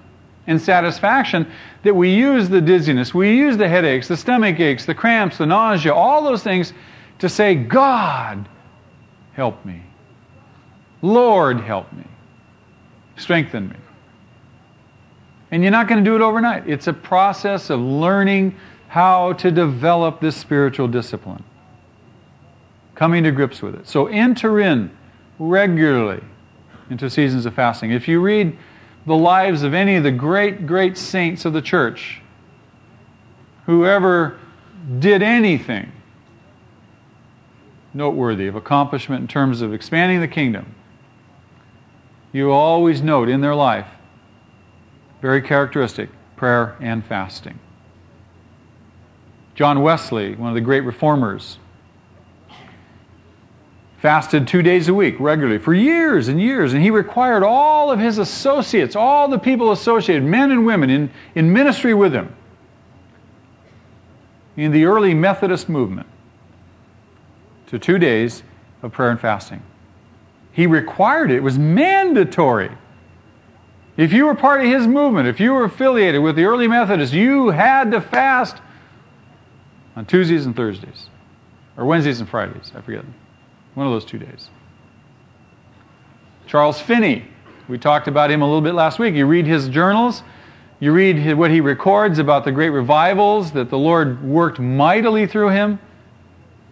and 0.50 0.60
satisfaction, 0.60 1.50
that 1.84 1.96
we 1.96 2.14
use 2.14 2.50
the 2.50 2.60
dizziness, 2.60 3.14
we 3.14 3.38
use 3.38 3.56
the 3.56 3.70
headaches, 3.70 4.08
the 4.08 4.18
stomach 4.18 4.60
aches, 4.60 4.86
the 4.86 4.96
cramps, 4.96 5.38
the 5.38 5.46
nausea, 5.46 5.94
all 5.94 6.24
those 6.24 6.44
things 6.44 6.74
to 7.20 7.30
say, 7.30 7.54
God, 7.54 8.50
help 9.34 9.64
me. 9.64 9.84
Lord, 11.04 11.62
help 11.62 11.94
me. 11.94 12.04
Strengthen 13.16 13.70
me. 13.70 13.76
And 15.52 15.62
you're 15.62 15.72
not 15.72 15.88
going 15.88 16.04
to 16.04 16.10
do 16.10 16.16
it 16.16 16.22
overnight. 16.22 16.68
It's 16.68 16.88
a 16.88 16.94
process 16.94 17.70
of 17.70 17.80
learning 17.80 18.56
how 18.88 19.34
to 19.34 19.52
develop 19.52 20.20
this 20.20 20.36
spiritual 20.36 20.88
discipline, 20.88 21.44
coming 22.96 23.24
to 23.24 23.32
grips 23.32 23.62
with 23.62 23.76
it. 23.76 23.88
So 23.88 24.08
enter 24.08 24.60
in 24.60 24.90
regularly 25.38 26.24
into 26.90 27.08
seasons 27.08 27.46
of 27.46 27.54
fasting. 27.54 27.92
If 27.92 28.08
you 28.08 28.20
read 28.20 28.58
the 29.10 29.18
lives 29.18 29.64
of 29.64 29.74
any 29.74 29.96
of 29.96 30.04
the 30.04 30.12
great, 30.12 30.68
great 30.68 30.96
saints 30.96 31.44
of 31.44 31.52
the 31.52 31.64
church, 31.64 32.22
whoever 33.66 34.40
did 35.00 35.24
anything 35.24 35.92
noteworthy 37.92 38.46
of 38.46 38.56
accomplishment 38.56 39.22
in 39.22 39.28
terms 39.28 39.62
of 39.62 39.74
expanding 39.74 40.22
the 40.22 40.28
kingdom, 40.28 40.76
you 42.32 42.52
always 42.52 43.02
note 43.02 43.30
in 43.30 43.42
their 43.42 43.56
life, 43.56 43.88
very 45.24 45.42
characteristic, 45.42 46.12
prayer 46.36 46.78
and 46.80 47.04
fasting. 47.04 47.58
John 49.56 49.82
Wesley, 49.82 50.36
one 50.36 50.50
of 50.50 50.56
the 50.56 50.62
great 50.62 50.82
reformers, 50.82 51.58
fasted 54.02 54.48
two 54.48 54.62
days 54.62 54.88
a 54.88 54.94
week 54.94 55.16
regularly 55.20 55.60
for 55.60 55.74
years 55.74 56.30
and 56.30 56.42
years, 56.42 56.74
and 56.74 56.82
he 56.82 56.90
required 56.90 57.44
all 57.44 57.92
of 57.92 58.00
his 58.00 58.18
associates, 58.18 58.96
all 58.96 59.28
the 59.28 59.38
people 59.38 59.72
associated, 59.72 60.24
men 60.24 60.52
and 60.52 60.66
women, 60.66 60.90
in, 60.90 61.12
in 61.36 61.52
ministry 61.52 61.94
with 61.94 62.14
him, 62.14 62.34
in 64.56 64.72
the 64.72 64.86
early 64.86 65.14
Methodist 65.14 65.68
movement, 65.68 66.08
to 67.68 67.78
two 67.78 68.00
days 68.00 68.44
of 68.82 68.92
prayer 68.92 69.12
and 69.12 69.20
fasting. 69.20 69.62
He 70.52 70.66
required 70.66 71.30
it, 71.30 71.36
it 71.36 71.44
was 71.44 71.60
mandatory. 71.60 72.72
If 73.98 74.14
you 74.14 74.26
were 74.26 74.36
part 74.36 74.62
of 74.62 74.68
his 74.68 74.88
movement, 74.88 75.28
if 75.28 75.42
you 75.42 75.52
were 75.52 75.66
affiliated 75.66 76.22
with 76.22 76.38
the 76.38 76.46
early 76.46 76.70
Methodists, 76.70 77.14
you 77.14 77.50
had 77.50 77.92
to 77.92 78.00
fast 78.00 78.58
on 79.98 80.06
Tuesdays 80.06 80.46
and 80.46 80.56
Thursdays, 80.56 81.10
or 81.76 81.86
Wednesdays 81.86 82.22
and 82.22 82.30
Fridays, 82.30 82.72
I 82.74 82.80
forget. 82.80 83.04
One 83.80 83.88
of 83.88 83.94
those 83.94 84.04
two 84.04 84.20
days. 84.20 84.50
Charles 86.48 86.82
Finney, 86.82 87.24
we 87.70 87.78
talked 87.78 88.10
about 88.10 88.30
him 88.30 88.42
a 88.42 88.46
little 88.46 88.60
bit 88.60 88.74
last 88.74 89.00
week. 89.00 89.16
You 89.16 89.26
read 89.26 89.48
his 89.48 89.70
journals, 89.70 90.22
you 90.82 90.92
read 90.92 91.38
what 91.38 91.50
he 91.50 91.62
records 91.62 92.20
about 92.20 92.44
the 92.44 92.52
great 92.52 92.72
revivals 92.72 93.54
that 93.54 93.70
the 93.70 93.78
Lord 93.78 94.22
worked 94.22 94.60
mightily 94.60 95.26
through 95.28 95.52
him. 95.52 95.80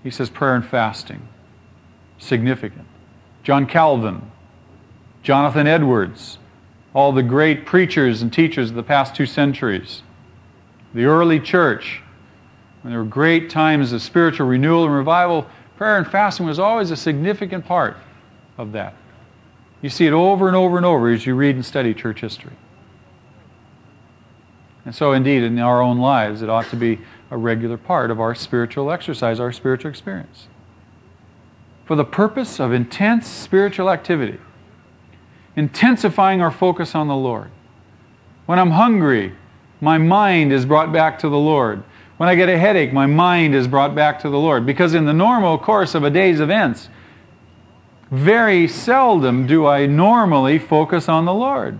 He 0.03 0.11
says 0.11 0.29
prayer 0.29 0.53
and 0.53 0.65
fasting. 0.65 1.29
Significant. 2.17 2.85
John 3.41 3.67
Calvin, 3.67 4.29
Jonathan 5.23 5.65
Edwards, 5.65 6.39
all 6.93 7.13
the 7.13 7.23
great 7.23 7.65
preachers 7.65 8.21
and 8.21 8.33
teachers 8.33 8.71
of 8.71 8.75
the 8.75 8.83
past 8.83 9.15
two 9.15 9.25
centuries. 9.25 10.01
The 10.93 11.05
early 11.05 11.39
church, 11.39 12.01
when 12.81 12.91
there 12.91 13.01
were 13.01 13.07
great 13.07 13.49
times 13.49 13.93
of 13.93 14.01
spiritual 14.01 14.47
renewal 14.47 14.83
and 14.83 14.93
revival, 14.93 15.47
prayer 15.77 15.97
and 15.97 16.07
fasting 16.07 16.45
was 16.45 16.59
always 16.59 16.91
a 16.91 16.97
significant 16.97 17.65
part 17.65 17.97
of 18.57 18.71
that. 18.73 18.93
You 19.81 19.89
see 19.89 20.05
it 20.05 20.13
over 20.13 20.47
and 20.47 20.55
over 20.55 20.77
and 20.77 20.85
over 20.85 21.09
as 21.09 21.25
you 21.25 21.35
read 21.35 21.55
and 21.55 21.65
study 21.65 21.93
church 21.93 22.21
history. 22.21 22.53
And 24.85 24.95
so, 24.95 25.13
indeed, 25.13 25.43
in 25.43 25.59
our 25.59 25.81
own 25.81 25.99
lives, 25.99 26.41
it 26.41 26.49
ought 26.49 26.67
to 26.69 26.75
be 26.75 26.99
a 27.29 27.37
regular 27.37 27.77
part 27.77 28.09
of 28.09 28.19
our 28.19 28.33
spiritual 28.33 28.91
exercise, 28.91 29.39
our 29.39 29.51
spiritual 29.51 29.89
experience. 29.89 30.47
For 31.85 31.95
the 31.95 32.05
purpose 32.05 32.59
of 32.59 32.73
intense 32.73 33.27
spiritual 33.27 33.89
activity 33.89 34.39
intensifying 35.57 36.39
our 36.39 36.51
focus 36.51 36.95
on 36.95 37.07
the 37.07 37.15
Lord. 37.15 37.49
When 38.45 38.59
I'm 38.59 38.71
hungry, 38.71 39.33
my 39.81 39.97
mind 39.97 40.53
is 40.53 40.65
brought 40.65 40.93
back 40.93 41.19
to 41.19 41.29
the 41.29 41.37
Lord. 41.37 41.83
When 42.17 42.27
I 42.27 42.35
get 42.35 42.49
a 42.49 42.57
headache, 42.57 42.91
my 42.91 43.05
mind 43.05 43.53
is 43.53 43.67
brought 43.67 43.93
back 43.93 44.19
to 44.21 44.29
the 44.29 44.39
Lord. 44.39 44.65
Because 44.65 44.93
in 44.93 45.05
the 45.05 45.13
normal 45.13 45.57
course 45.57 45.93
of 45.95 46.03
a 46.03 46.09
day's 46.09 46.39
events, 46.39 46.89
very 48.09 48.67
seldom 48.67 49.45
do 49.45 49.67
I 49.67 49.85
normally 49.85 50.57
focus 50.57 51.07
on 51.07 51.25
the 51.25 51.33
Lord. 51.33 51.79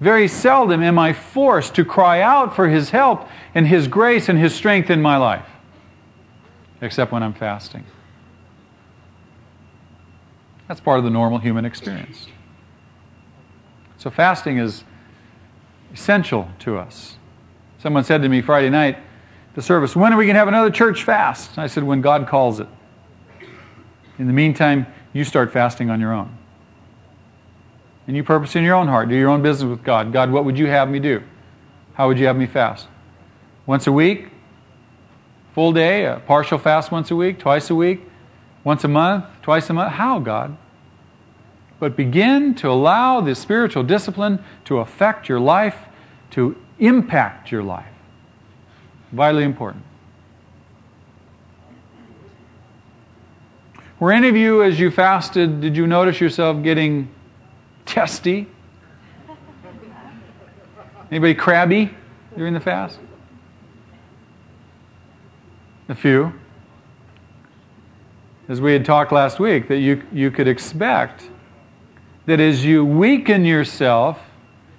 Very 0.00 0.28
seldom 0.28 0.82
am 0.82 0.98
I 0.98 1.12
forced 1.12 1.74
to 1.74 1.84
cry 1.84 2.20
out 2.20 2.54
for 2.54 2.68
His 2.68 2.90
help 2.90 3.28
and 3.54 3.66
His 3.66 3.88
grace 3.88 4.28
and 4.28 4.38
His 4.38 4.54
strength 4.54 4.90
in 4.90 5.02
my 5.02 5.16
life, 5.16 5.46
except 6.80 7.12
when 7.12 7.22
I'm 7.22 7.34
fasting. 7.34 7.84
That's 10.68 10.80
part 10.80 10.98
of 10.98 11.04
the 11.04 11.10
normal 11.10 11.38
human 11.38 11.64
experience. 11.64 12.28
So 13.96 14.10
fasting 14.10 14.58
is 14.58 14.84
essential 15.92 16.48
to 16.60 16.78
us. 16.78 17.17
Someone 17.78 18.04
said 18.04 18.22
to 18.22 18.28
me 18.28 18.42
Friday 18.42 18.70
night, 18.70 18.98
the 19.54 19.62
service, 19.62 19.96
when 19.96 20.12
are 20.12 20.16
we 20.16 20.24
going 20.26 20.34
to 20.34 20.38
have 20.38 20.48
another 20.48 20.70
church 20.70 21.04
fast? 21.04 21.58
I 21.58 21.66
said, 21.66 21.82
when 21.82 22.00
God 22.00 22.28
calls 22.28 22.60
it. 22.60 22.68
In 24.18 24.26
the 24.26 24.32
meantime, 24.32 24.86
you 25.12 25.24
start 25.24 25.52
fasting 25.52 25.90
on 25.90 26.00
your 26.00 26.12
own. 26.12 26.36
And 28.06 28.16
you 28.16 28.24
purpose 28.24 28.56
in 28.56 28.64
your 28.64 28.74
own 28.74 28.88
heart. 28.88 29.08
Do 29.08 29.14
your 29.14 29.28
own 29.28 29.42
business 29.42 29.68
with 29.68 29.84
God. 29.84 30.12
God, 30.12 30.30
what 30.30 30.44
would 30.44 30.58
you 30.58 30.66
have 30.66 30.88
me 30.88 30.98
do? 30.98 31.22
How 31.94 32.08
would 32.08 32.18
you 32.18 32.26
have 32.26 32.36
me 32.36 32.46
fast? 32.46 32.86
Once 33.66 33.86
a 33.86 33.92
week? 33.92 34.30
Full 35.54 35.72
day? 35.72 36.04
A 36.04 36.20
partial 36.20 36.58
fast 36.58 36.90
once 36.90 37.10
a 37.10 37.16
week? 37.16 37.38
Twice 37.38 37.70
a 37.70 37.74
week? 37.74 38.02
Once 38.64 38.84
a 38.84 38.88
month, 38.88 39.24
twice 39.42 39.68
a 39.70 39.72
month? 39.72 39.92
How, 39.92 40.18
God? 40.18 40.56
But 41.80 41.96
begin 41.96 42.54
to 42.56 42.70
allow 42.70 43.20
the 43.20 43.34
spiritual 43.34 43.82
discipline 43.82 44.42
to 44.64 44.78
affect 44.78 45.28
your 45.28 45.40
life, 45.40 45.86
to 46.30 46.56
impact 46.78 47.50
your 47.50 47.62
life. 47.62 47.86
Vitally 49.12 49.44
important. 49.44 49.84
Were 53.98 54.12
any 54.12 54.28
of 54.28 54.36
you, 54.36 54.62
as 54.62 54.78
you 54.78 54.90
fasted, 54.90 55.60
did 55.60 55.76
you 55.76 55.86
notice 55.86 56.20
yourself 56.20 56.62
getting 56.62 57.10
testy? 57.84 58.46
Anybody 61.10 61.34
crabby 61.34 61.90
during 62.36 62.54
the 62.54 62.60
fast? 62.60 62.98
A 65.88 65.94
few 65.94 66.32
as 68.48 68.62
we 68.62 68.72
had 68.72 68.84
talked 68.84 69.12
last 69.12 69.38
week, 69.38 69.68
that 69.68 69.78
you, 69.78 70.02
you 70.10 70.30
could 70.30 70.48
expect 70.48 71.28
that 72.24 72.40
as 72.40 72.64
you 72.64 72.84
weaken 72.84 73.44
yourself, 73.44 74.18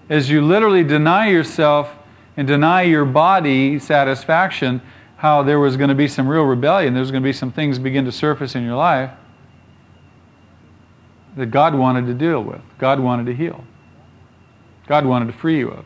as 0.09 0.29
you 0.29 0.41
literally 0.41 0.83
deny 0.83 1.29
yourself 1.29 1.95
and 2.35 2.47
deny 2.47 2.81
your 2.81 3.05
body 3.05 3.77
satisfaction, 3.79 4.81
how 5.17 5.43
there 5.43 5.59
was 5.59 5.77
going 5.77 5.89
to 5.89 5.95
be 5.95 6.07
some 6.07 6.27
real 6.27 6.43
rebellion, 6.43 6.93
there's 6.93 7.11
going 7.11 7.21
to 7.21 7.27
be 7.27 7.33
some 7.33 7.51
things 7.51 7.77
begin 7.77 8.05
to 8.05 8.11
surface 8.11 8.55
in 8.55 8.63
your 8.63 8.75
life 8.75 9.11
that 11.35 11.47
God 11.47 11.75
wanted 11.75 12.05
to 12.07 12.13
deal 12.13 12.43
with, 12.43 12.61
God 12.79 12.99
wanted 12.99 13.25
to 13.27 13.35
heal, 13.35 13.63
God 14.87 15.05
wanted 15.05 15.27
to 15.27 15.33
free 15.33 15.59
you 15.59 15.69
of. 15.69 15.85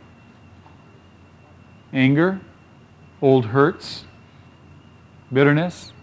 Anger, 1.92 2.40
old 3.22 3.48
hurts, 3.48 4.06
bitterness, 5.32 5.94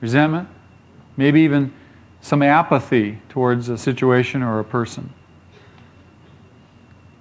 resentment, 0.00 0.48
maybe 1.16 1.40
even 1.42 1.72
some 2.20 2.42
apathy 2.42 3.20
towards 3.28 3.68
a 3.68 3.78
situation 3.78 4.42
or 4.42 4.58
a 4.58 4.64
person. 4.64 5.12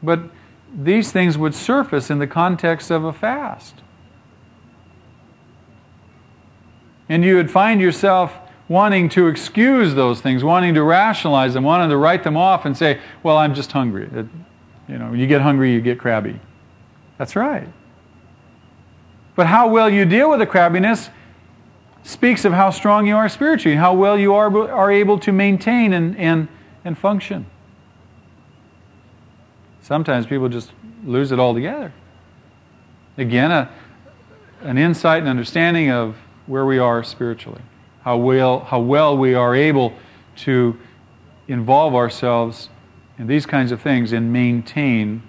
But 0.01 0.21
these 0.75 1.12
things 1.12 1.38
would 1.38 1.55
surface 1.55 2.10
in 2.10 2.19
the 2.19 2.27
context 2.27 2.91
of 2.91 3.03
a 3.03 3.13
fast. 3.13 3.75
And 7.10 7.23
you 7.23 7.36
would 7.36 7.49
find 7.49 7.79
yourself 7.79 8.33
wanting 8.67 9.07
to 9.10 9.27
excuse 9.27 9.95
those 9.95 10.19
things, 10.19 10.43
wanting 10.43 10.73
to 10.73 10.83
rationalize 10.83 11.53
them, 11.53 11.63
wanting 11.63 11.89
to 11.89 11.97
write 11.97 12.23
them 12.23 12.36
off 12.36 12.65
and 12.65 12.77
say, 12.77 12.99
well, 13.23 13.38
I'm 13.38 13.53
just 13.53 13.71
hungry. 13.71 14.10
It, 14.13 14.25
you 14.89 14.97
know, 14.97 15.12
when 15.12 15.19
you 15.19 15.27
get 15.27 15.41
hungry, 15.41 15.71
you 15.71 15.79
get 15.79 15.99
crabby. 15.99 16.39
That's 17.17 17.36
right. 17.36 17.67
But 19.36 19.47
how 19.47 19.69
well 19.69 19.89
you 19.89 20.03
deal 20.05 20.29
with 20.29 20.39
the 20.39 20.47
crabbiness 20.47 21.10
speaks 22.03 22.45
of 22.45 22.53
how 22.53 22.69
strong 22.69 23.05
you 23.05 23.15
are 23.15 23.29
spiritually, 23.29 23.77
how 23.77 23.93
well 23.93 24.17
you 24.17 24.33
are, 24.33 24.69
are 24.69 24.91
able 24.91 25.19
to 25.19 25.31
maintain 25.31 25.93
and, 25.93 26.17
and, 26.17 26.47
and 26.83 26.97
function. 26.97 27.45
Sometimes 29.88 30.26
people 30.26 30.50
just 30.50 30.71
lose 31.06 31.32
it 31.32 31.39
altogether. 31.39 31.93
Again, 33.17 33.52
a, 33.52 33.71
an 34.62 34.78
insight 34.78 35.19
and 35.19 35.30
understanding 35.30 35.91
of 35.91 36.17
where 36.45 36.65
we 36.65 36.78
are 36.78 37.04
spiritually, 37.04 37.62
how 38.02 38.17
well, 38.17 38.60
how 38.60 38.82
well 38.82 39.17
we 39.17 39.34
are 39.34 39.56
able 39.56 39.93
to 40.38 40.78
involve 41.47 41.95
ourselves 41.95 42.69
in 43.17 43.28
these 43.28 43.45
kinds 43.45 43.71
of 43.71 43.82
things 43.82 44.12
and 44.12 44.34
maintain 44.34 45.23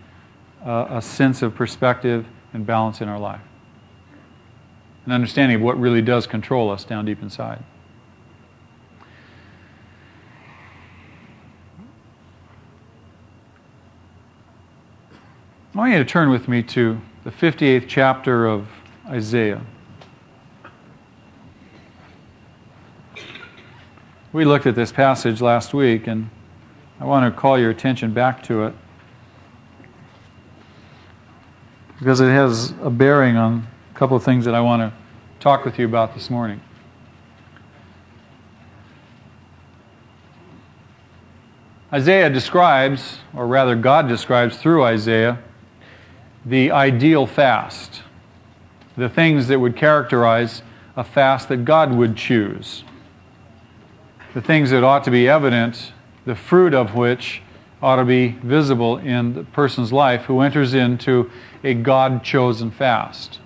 uh, 0.67 0.87
a 0.91 1.01
sense 1.01 1.41
of 1.43 1.55
perspective 1.55 2.27
and 2.53 2.67
balance 2.67 3.01
in 3.01 3.09
our 3.09 3.19
life 3.19 3.41
an 5.09 5.13
understanding 5.13 5.57
of 5.57 5.63
what 5.63 5.81
really 5.81 6.03
does 6.03 6.27
control 6.27 6.71
us 6.71 6.85
down 6.85 7.07
deep 7.07 7.23
inside. 7.23 7.65
I 15.79 15.81
want 15.83 15.93
you 15.93 15.99
to 15.99 16.05
turn 16.05 16.31
with 16.31 16.49
me 16.49 16.65
to 16.65 17.01
the 17.23 17.31
58th 17.31 17.85
chapter 17.87 18.49
of 18.49 18.67
Isaiah. 19.07 19.61
We 24.33 24.45
looked 24.45 24.67
at 24.67 24.75
this 24.75 24.91
passage 24.91 25.41
last 25.41 25.73
week, 25.73 26.09
and 26.09 26.31
I 26.99 27.05
want 27.05 27.33
to 27.33 27.41
call 27.41 27.61
your 27.61 27.71
attention 27.71 28.13
back 28.13 28.43
to 28.47 28.65
it 28.65 28.75
because 32.01 32.19
it 32.21 32.31
has 32.31 32.75
a 32.83 32.91
bearing 32.91 33.37
on 33.37 33.69
a 33.95 33.97
couple 33.97 34.17
of 34.17 34.25
things 34.25 34.47
that 34.47 34.57
I 34.57 34.61
want 34.61 34.83
to 34.83 34.93
talk 35.39 35.65
with 35.65 35.79
you 35.79 35.87
about 35.87 36.13
this 36.13 36.29
morning. 36.29 36.61
Isaiah 41.93 42.31
describes, 42.31 43.21
or 43.33 43.47
rather, 43.47 43.77
God 43.77 44.09
describes 44.09 44.57
through 44.57 44.83
Isaiah, 44.83 45.39
the 46.45 46.71
ideal 46.71 47.27
fast, 47.27 48.03
the 48.97 49.09
things 49.09 49.49
that 49.49 49.59
would 49.59 49.77
characterize 49.77 50.63
a 50.97 51.05
fast 51.05 51.49
that 51.49 51.65
God 51.65 51.95
would 51.95 52.17
choose, 52.17 52.85
the 54.35 54.41
things 54.43 54.71
that 54.71 54.83
ought 54.83 55.05
to 55.05 55.11
be 55.11 55.29
evident, 55.29 55.93
the 56.25 56.35
fruit 56.35 56.75
of 56.75 56.95
which 56.95 57.43
ought 57.81 57.97
to 57.97 58.05
be 58.05 58.29
visible 58.43 58.99
in 58.99 59.35
the 59.35 59.45
person's 59.45 59.93
life 59.93 60.25
who 60.25 60.41
enters 60.41 60.75
into 60.75 61.31
a 61.63 61.75
God 61.75 62.25
chosen 62.25 62.71
fast. 62.71 63.39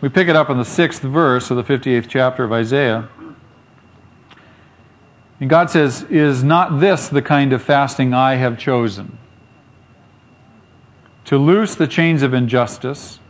We 0.00 0.08
pick 0.08 0.28
it 0.28 0.36
up 0.36 0.50
in 0.50 0.56
the 0.56 0.64
sixth 0.64 1.02
verse 1.02 1.50
of 1.50 1.56
the 1.56 1.62
58th 1.62 2.08
chapter 2.08 2.42
of 2.42 2.52
Isaiah. 2.52 3.08
And 5.38 5.48
God 5.48 5.70
says, 5.70 6.02
Is 6.04 6.42
not 6.42 6.80
this 6.80 7.08
the 7.08 7.22
kind 7.22 7.52
of 7.52 7.62
fasting 7.62 8.14
I 8.14 8.34
have 8.34 8.58
chosen? 8.58 9.18
To 11.30 11.38
loose 11.38 11.76
the 11.76 11.86
chains 11.86 12.24
of 12.24 12.34
injustice 12.34 13.20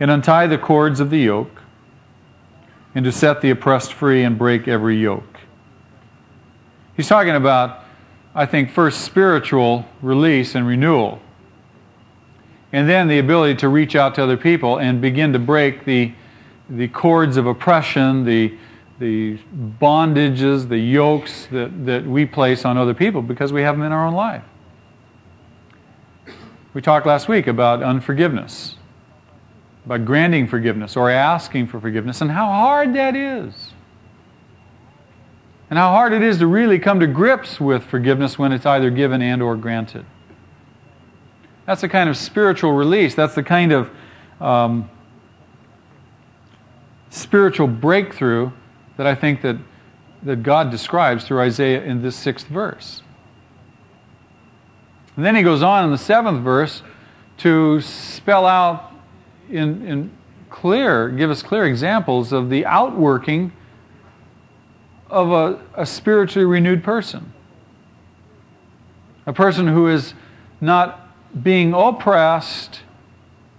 and 0.00 0.10
untie 0.10 0.48
the 0.48 0.58
cords 0.58 0.98
of 0.98 1.08
the 1.10 1.20
yoke, 1.20 1.62
and 2.92 3.04
to 3.04 3.12
set 3.12 3.40
the 3.40 3.50
oppressed 3.50 3.92
free 3.92 4.24
and 4.24 4.36
break 4.36 4.66
every 4.66 4.96
yoke. 4.96 5.38
He's 6.96 7.06
talking 7.06 7.36
about, 7.36 7.84
I 8.34 8.46
think, 8.46 8.72
first 8.72 9.02
spiritual 9.02 9.86
release 10.02 10.56
and 10.56 10.66
renewal, 10.66 11.22
and 12.72 12.88
then 12.88 13.06
the 13.06 13.20
ability 13.20 13.54
to 13.60 13.68
reach 13.68 13.94
out 13.94 14.16
to 14.16 14.22
other 14.24 14.36
people 14.36 14.78
and 14.80 15.00
begin 15.00 15.32
to 15.34 15.38
break 15.38 15.84
the, 15.84 16.12
the 16.68 16.88
cords 16.88 17.36
of 17.36 17.46
oppression, 17.46 18.24
the, 18.24 18.58
the 18.98 19.38
bondages, 19.80 20.68
the 20.68 20.78
yokes 20.78 21.46
that, 21.52 21.86
that 21.86 22.04
we 22.04 22.26
place 22.26 22.64
on 22.64 22.76
other 22.76 22.92
people 22.92 23.22
because 23.22 23.52
we 23.52 23.62
have 23.62 23.76
them 23.76 23.86
in 23.86 23.92
our 23.92 24.04
own 24.04 24.14
life. 24.14 24.42
We 26.72 26.80
talked 26.80 27.06
last 27.06 27.28
week 27.28 27.46
about 27.46 27.82
unforgiveness, 27.82 28.76
about 29.84 30.04
granting 30.04 30.46
forgiveness 30.46 30.96
or 30.96 31.10
asking 31.10 31.66
for 31.66 31.80
forgiveness, 31.80 32.20
and 32.20 32.30
how 32.30 32.46
hard 32.46 32.94
that 32.94 33.16
is. 33.16 33.72
And 35.68 35.78
how 35.78 35.90
hard 35.90 36.12
it 36.12 36.22
is 36.22 36.38
to 36.38 36.46
really 36.46 36.78
come 36.78 37.00
to 37.00 37.06
grips 37.06 37.60
with 37.60 37.84
forgiveness 37.84 38.38
when 38.38 38.52
it's 38.52 38.66
either 38.66 38.90
given 38.90 39.22
and 39.22 39.42
or 39.42 39.56
granted. 39.56 40.04
That's 41.66 41.80
the 41.80 41.88
kind 41.88 42.08
of 42.08 42.16
spiritual 42.16 42.72
release. 42.72 43.14
That's 43.14 43.34
the 43.34 43.44
kind 43.44 43.72
of 43.72 43.90
um, 44.40 44.90
spiritual 47.10 47.68
breakthrough 47.68 48.50
that 48.96 49.06
I 49.06 49.14
think 49.14 49.42
that, 49.42 49.56
that 50.22 50.42
God 50.42 50.70
describes 50.70 51.24
through 51.24 51.40
Isaiah 51.40 51.82
in 51.82 52.02
this 52.02 52.16
sixth 52.16 52.46
verse. 52.46 53.02
And 55.16 55.24
then 55.24 55.34
he 55.36 55.42
goes 55.42 55.62
on 55.62 55.84
in 55.84 55.90
the 55.90 55.98
seventh 55.98 56.42
verse 56.42 56.82
to 57.38 57.80
spell 57.80 58.46
out 58.46 58.92
in, 59.48 59.86
in 59.86 60.10
clear, 60.50 61.08
give 61.08 61.30
us 61.30 61.42
clear 61.42 61.64
examples 61.64 62.32
of 62.32 62.50
the 62.50 62.66
outworking 62.66 63.52
of 65.08 65.30
a, 65.32 65.60
a 65.74 65.86
spiritually 65.86 66.46
renewed 66.46 66.84
person. 66.84 67.32
A 69.26 69.32
person 69.32 69.66
who 69.66 69.88
is 69.88 70.14
not 70.60 71.08
being 71.42 71.72
oppressed 71.72 72.80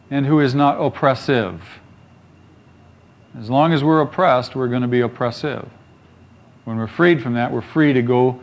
and 0.09 0.25
who 0.25 0.39
is 0.39 0.53
not 0.53 0.79
oppressive. 0.79 1.61
As 3.39 3.49
long 3.49 3.71
as 3.71 3.83
we're 3.83 4.01
oppressed, 4.01 4.55
we're 4.55 4.67
going 4.67 4.81
to 4.81 4.87
be 4.87 5.01
oppressive. 5.01 5.69
When 6.65 6.77
we're 6.77 6.87
freed 6.87 7.21
from 7.23 7.33
that, 7.33 7.51
we're 7.51 7.61
free 7.61 7.93
to 7.93 8.01
go 8.01 8.41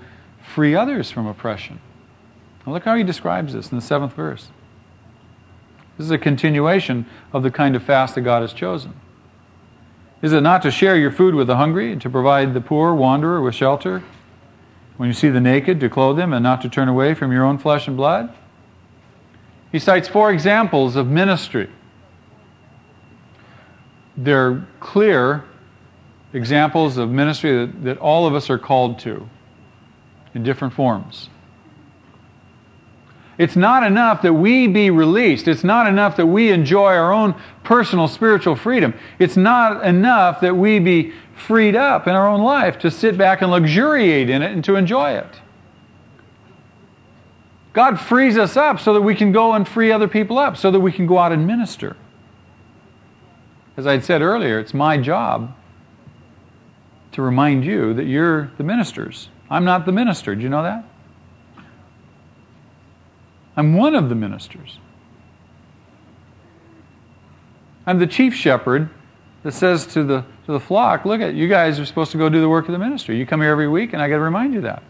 free 0.55 0.75
others 0.75 1.11
from 1.11 1.27
oppression. 1.27 1.79
Now 2.66 2.73
look 2.73 2.85
how 2.85 2.94
he 2.94 3.05
describes 3.05 3.53
this 3.53 3.71
in 3.71 3.77
the 3.77 3.83
seventh 3.83 4.14
verse. 4.14 4.49
This 5.97 6.05
is 6.05 6.11
a 6.11 6.18
continuation 6.18 7.07
of 7.33 7.42
the 7.42 7.51
kind 7.51 7.75
of 7.75 7.83
fast 7.83 8.14
that 8.14 8.21
God 8.23 8.42
has 8.42 8.53
chosen. 8.53 8.94
Is 10.23 10.33
it 10.33 10.40
not 10.42 10.62
to 10.62 10.71
share 10.71 10.97
your 10.97 11.11
food 11.11 11.35
with 11.35 11.47
the 11.47 11.57
hungry, 11.57 11.92
and 11.92 12.01
to 12.03 12.11
provide 12.11 12.55
the 12.55 12.61
poor 12.61 12.94
wanderer 12.94 13.40
with 13.40 13.55
shelter? 13.55 14.03
When 14.97 15.09
you 15.09 15.12
see 15.12 15.29
the 15.29 15.40
naked, 15.40 15.79
to 15.81 15.88
clothe 15.88 16.16
them, 16.16 16.33
and 16.33 16.42
not 16.42 16.61
to 16.62 16.68
turn 16.68 16.88
away 16.88 17.14
from 17.14 17.33
your 17.33 17.44
own 17.44 17.59
flesh 17.59 17.87
and 17.87 17.97
blood? 17.97 18.35
He 19.71 19.79
cites 19.79 20.09
four 20.09 20.33
examples 20.33 20.97
of 20.97 21.07
ministry 21.07 21.68
they're 24.18 24.66
clear 24.81 25.44
examples 26.33 26.97
of 26.97 27.09
ministry 27.09 27.66
that, 27.66 27.85
that 27.85 27.99
all 27.99 28.27
of 28.27 28.35
us 28.35 28.51
are 28.51 28.59
called 28.59 28.99
to 28.99 29.29
in 30.35 30.42
different 30.42 30.75
forms. 30.75 31.31
It's 33.38 33.55
not 33.55 33.85
enough 33.85 34.22
that 34.22 34.33
we 34.33 34.66
be 34.66 34.90
released. 34.90 35.46
It's 35.46 35.62
not 35.62 35.87
enough 35.87 36.16
that 36.16 36.27
we 36.27 36.51
enjoy 36.51 36.94
our 36.94 37.12
own 37.12 37.40
personal 37.62 38.09
spiritual 38.09 38.57
freedom. 38.57 38.94
It's 39.20 39.37
not 39.37 39.85
enough 39.87 40.40
that 40.40 40.57
we 40.57 40.81
be 40.81 41.12
freed 41.37 41.77
up 41.77 42.09
in 42.09 42.14
our 42.14 42.27
own 42.27 42.42
life 42.42 42.81
to 42.81 42.90
sit 42.90 43.16
back 43.16 43.40
and 43.40 43.53
luxuriate 43.53 44.29
in 44.29 44.42
it 44.42 44.51
and 44.51 44.64
to 44.64 44.74
enjoy 44.74 45.12
it. 45.12 45.40
God 47.72 48.01
frees 48.01 48.37
us 48.37 48.57
up 48.57 48.81
so 48.81 48.92
that 48.92 49.03
we 49.03 49.14
can 49.14 49.31
go 49.31 49.53
and 49.53 49.68
free 49.68 49.92
other 49.92 50.09
people 50.09 50.37
up, 50.37 50.57
so 50.57 50.72
that 50.72 50.81
we 50.81 50.90
can 50.90 51.07
go 51.07 51.16
out 51.16 51.31
and 51.31 51.46
minister. 51.46 51.96
As 53.77 53.87
I 53.87 54.01
said 54.01 54.20
earlier, 54.20 54.59
it's 54.59 54.74
my 54.74 54.98
job 54.98 55.55
to 57.12 57.22
remind 57.22 57.64
you 57.64 57.94
that 57.94 58.07
you're 58.07 58.51
the 58.59 58.64
ministers. 58.64 59.29
I'm 59.48 59.64
not 59.64 59.87
the 59.87 59.92
minister. 59.92 60.35
Do 60.35 60.42
you 60.42 60.48
know 60.48 60.64
that? 60.64 60.88
I'm 63.59 63.75
one 63.75 63.97
of 63.97 64.09
the 64.09 64.14
ministers. 64.14 64.79
I'm 67.85 67.99
the 67.99 68.07
chief 68.07 68.33
shepherd 68.33 68.88
that 69.42 69.51
says 69.51 69.85
to 69.88 70.05
the, 70.05 70.25
to 70.47 70.53
the 70.53 70.61
flock, 70.61 71.05
look 71.05 71.21
at 71.21 71.35
you 71.35 71.49
guys 71.49 71.81
are 71.81 71.85
supposed 71.85 72.12
to 72.12 72.18
go 72.18 72.29
do 72.29 72.40
the 72.40 72.49
work 72.49 72.66
of 72.66 72.73
the 72.73 72.79
ministry. 72.79 73.18
You 73.18 73.27
come 73.27 73.40
here 73.40 73.51
every 73.51 73.66
week 73.66 73.94
and 73.94 74.01
I 74.01 74.09
got 74.09 74.14
to 74.14 74.23
remind 74.23 74.55
you 74.55 74.61
that. 74.61 74.85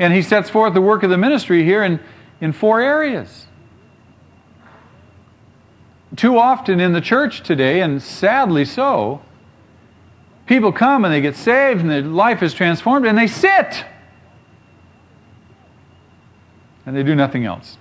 And 0.00 0.12
he 0.12 0.22
sets 0.22 0.50
forth 0.50 0.74
the 0.74 0.80
work 0.80 1.04
of 1.04 1.10
the 1.10 1.18
ministry 1.18 1.62
here 1.62 1.84
in, 1.84 2.00
in 2.40 2.52
four 2.52 2.80
areas. 2.80 3.46
Too 6.16 6.36
often 6.36 6.80
in 6.80 6.92
the 6.92 7.00
church 7.00 7.44
today, 7.44 7.80
and 7.80 8.02
sadly 8.02 8.64
so, 8.64 9.22
people 10.46 10.72
come 10.72 11.04
and 11.04 11.14
they 11.14 11.20
get 11.20 11.36
saved 11.36 11.80
and 11.80 11.88
their 11.88 12.02
life 12.02 12.42
is 12.42 12.52
transformed 12.52 13.06
and 13.06 13.16
they 13.16 13.28
sit. 13.28 13.84
And 16.86 16.96
they 16.96 17.02
do 17.02 17.14
nothing 17.14 17.44
else. 17.44 17.78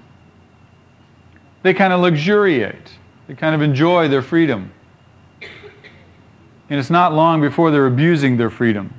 They 1.64 1.74
kind 1.74 1.94
of 1.94 2.02
luxuriate, 2.02 2.92
they 3.28 3.36
kind 3.36 3.56
of 3.56 3.62
enjoy 3.62 4.08
their 4.08 4.22
freedom. 4.22 4.72
And 6.70 6.80
it's 6.80 6.90
not 6.90 7.14
long 7.14 7.42
before 7.42 7.70
they're 7.70 7.86
abusing 7.86 8.38
their 8.38 8.50
freedom. 8.50 8.94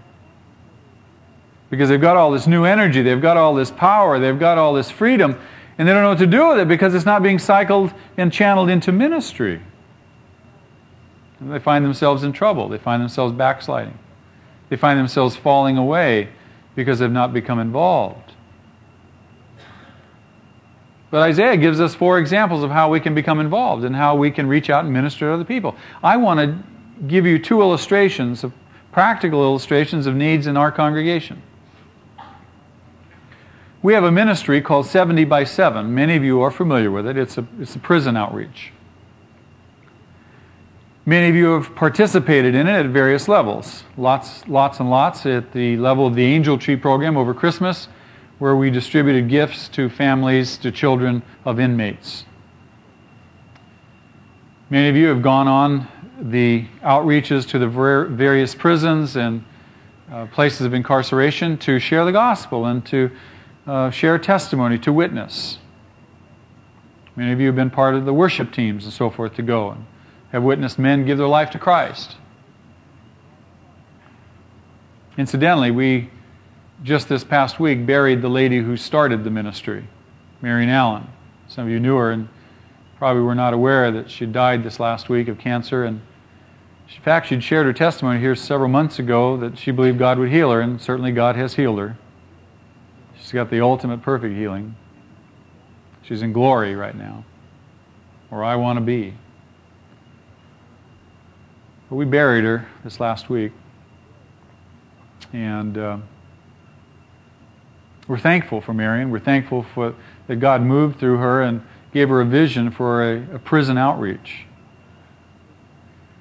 Because 1.71 1.88
they've 1.88 2.01
got 2.01 2.19
all 2.19 2.31
this 2.31 2.47
new 2.47 2.65
energy, 2.65 3.01
they've 3.01 3.21
got 3.21 3.38
all 3.38 3.55
this 3.55 3.71
power, 3.71 4.19
they've 4.19 4.38
got 4.38 4.59
all 4.59 4.75
this 4.75 4.91
freedom, 4.91 5.41
and 5.79 5.88
they 5.88 5.93
don't 5.93 6.03
know 6.03 6.11
what 6.11 6.19
to 6.19 6.27
do 6.27 6.49
with 6.49 6.59
it 6.59 6.69
because 6.69 6.95
it's 6.95 7.07
not 7.07 7.23
being 7.23 7.38
cycled 7.38 7.95
and 8.19 8.31
channeled 8.31 8.69
into 8.69 8.93
ministry. 8.93 9.62
And 11.41 11.53
they 11.53 11.59
find 11.59 11.85
themselves 11.85 12.23
in 12.23 12.33
trouble. 12.33 12.69
They 12.69 12.79
find 12.79 13.03
themselves 13.03 13.33
backsliding. 13.33 13.99
They 14.69 14.77
find 14.77 14.99
themselves 14.99 15.35
falling 15.35 15.77
away 15.77 16.29
because 16.77 16.99
they've 16.99 17.11
not 17.11 17.33
become 17.33 17.59
involved. 17.59 18.33
But 21.12 21.20
Isaiah 21.20 21.59
gives 21.59 21.79
us 21.79 21.94
four 21.94 22.18
examples 22.18 22.64
of 22.64 22.70
how 22.70 22.88
we 22.88 22.98
can 22.98 23.14
become 23.14 23.38
involved 23.38 23.85
and 23.85 23.94
how 23.94 24.16
we 24.16 24.31
can 24.31 24.46
reach 24.46 24.70
out 24.70 24.87
and 24.87 24.94
minister 24.94 25.27
to 25.27 25.35
other 25.35 25.44
people. 25.44 25.77
I 26.03 26.16
want 26.16 26.40
to 26.40 26.59
give 27.07 27.27
you 27.27 27.38
two 27.38 27.61
illustrations 27.61 28.42
of 28.42 28.55
practical 28.92 29.42
illustrations 29.42 30.07
of 30.07 30.14
needs 30.14 30.46
in 30.46 30.57
our 30.57 30.72
congregation. 30.72 31.42
We 33.83 33.92
have 33.92 34.05
a 34.05 34.11
ministry 34.11 34.62
called 34.62 34.87
70 34.87 35.25
by 35.25 35.44
7. 35.44 35.94
Many 35.94 36.16
of 36.16 36.25
you 36.25 36.40
are 36.40 36.51
familiar 36.51 36.90
with 36.90 37.07
it. 37.07 37.18
It's 37.18 37.37
a, 37.37 37.46
it's 37.61 37.77
a 37.77 37.79
prison 37.79 38.16
outreach. 38.16 38.72
Many 41.05 41.29
of 41.29 41.35
you 41.35 41.51
have 41.51 41.75
participated 41.75 42.55
in 42.55 42.66
it 42.66 42.87
at 42.87 42.87
various 42.87 43.29
levels. 43.29 43.85
Lots, 43.98 44.48
lots 44.48 44.81
and 44.81 44.88
lots 44.88 45.27
at 45.27 45.53
the 45.53 45.77
level 45.77 46.07
of 46.07 46.14
the 46.14 46.25
Angel 46.25 46.57
Tree 46.57 46.77
program 46.77 47.18
over 47.18 47.35
Christmas, 47.35 47.88
where 48.42 48.57
we 48.57 48.70
distributed 48.70 49.28
gifts 49.28 49.68
to 49.68 49.88
families, 49.88 50.57
to 50.57 50.72
children 50.72 51.22
of 51.44 51.61
inmates. 51.61 52.24
Many 54.68 54.88
of 54.88 54.96
you 54.96 55.07
have 55.07 55.22
gone 55.22 55.46
on 55.46 55.87
the 56.20 56.66
outreaches 56.83 57.46
to 57.50 57.61
the 57.61 57.68
various 57.68 58.57
prisons 58.57 59.14
and 59.14 59.44
uh, 60.11 60.26
places 60.26 60.62
of 60.62 60.74
incarceration 60.74 61.57
to 61.59 61.78
share 61.78 62.05
the 62.05 62.11
gospel 62.11 62.66
and 62.66 62.85
to 62.87 63.12
uh, 63.68 63.90
share 63.90 64.18
testimony, 64.18 64.76
to 64.76 64.92
witness. 64.92 65.59
Many 67.14 67.31
of 67.31 67.38
you 67.38 67.46
have 67.46 67.55
been 67.55 67.70
part 67.70 67.94
of 67.94 68.07
the 68.07 68.12
worship 68.12 68.52
teams 68.52 68.83
and 68.83 68.92
so 68.92 69.09
forth 69.09 69.37
to 69.37 69.42
go 69.42 69.70
and 69.70 69.87
have 70.33 70.42
witnessed 70.42 70.81
men 70.81 71.07
give 71.07 71.16
their 71.16 71.28
life 71.28 71.50
to 71.50 71.61
Christ. 71.61 72.16
Incidentally, 75.16 75.70
we 75.70 76.11
just 76.83 77.09
this 77.09 77.25
past 77.25 77.61
week 77.61 77.87
buried 77.87 78.23
the 78.23 78.29
lady 78.29 78.59
who 78.59 78.77
started 78.77 79.25
the 79.25 79.31
ministry, 79.31 79.87
Marion 80.40 80.68
Allen. 80.68 81.07
Some 81.49 81.64
of 81.64 81.71
you 81.71 81.79
knew 81.79 81.97
her 81.97 82.11
and 82.11 82.29
probably 82.99 83.23
were 83.23 83.35
not 83.35 83.55
aware 83.55 83.90
that 83.90 84.11
she 84.11 84.27
died 84.27 84.62
this 84.62 84.81
last 84.81 85.09
week 85.09 85.29
of 85.29 85.38
cancer. 85.38 85.85
And 85.85 86.01
in 86.95 87.03
fact, 87.03 87.29
she'd 87.29 87.42
shared 87.42 87.66
her 87.66 87.73
testimony 87.73 88.21
here 88.21 88.35
several 88.35 88.68
months 88.68 88.99
ago 88.99 89.37
that 89.38 89.59
she 89.59 89.71
believed 89.71 89.99
God 89.99 90.18
would 90.18 90.31
heal 90.31 90.51
her, 90.51 90.61
and 90.61 90.81
certainly 90.81 91.12
God 91.12 91.37
has 91.37 91.55
healed 91.55 91.79
her. 91.79 91.97
She's 93.18 93.33
got 93.33 93.51
the 93.51 93.61
ultimate 93.61 94.03
perfect 94.03 94.37
healing. 94.37 94.77
She's 96.03 96.23
in 96.23 96.33
glory 96.33 96.75
right 96.75 96.97
now, 96.97 97.25
where 98.29 98.42
I 98.42 98.57
want 98.57 98.77
to 98.77 98.81
be. 98.81 99.14
But 101.88 101.97
we 101.97 102.05
buried 102.05 102.45
her 102.45 102.66
this 102.85 103.01
last 103.01 103.31
week. 103.31 103.53
And 105.33 105.79
uh, 105.79 105.99
we're 108.09 108.19
thankful 108.19 108.61
for 108.61 108.75
Marion. 108.75 109.11
We're 109.11 109.21
thankful 109.21 109.62
for, 109.62 109.95
that 110.27 110.37
God 110.37 110.62
moved 110.62 110.99
through 110.99 111.19
her 111.19 111.43
and 111.43 111.65
gave 111.93 112.09
her 112.09 112.21
a 112.21 112.25
vision 112.25 112.71
for 112.71 113.03
a, 113.03 113.35
a 113.35 113.38
prison 113.38 113.79
outreach. 113.79 114.47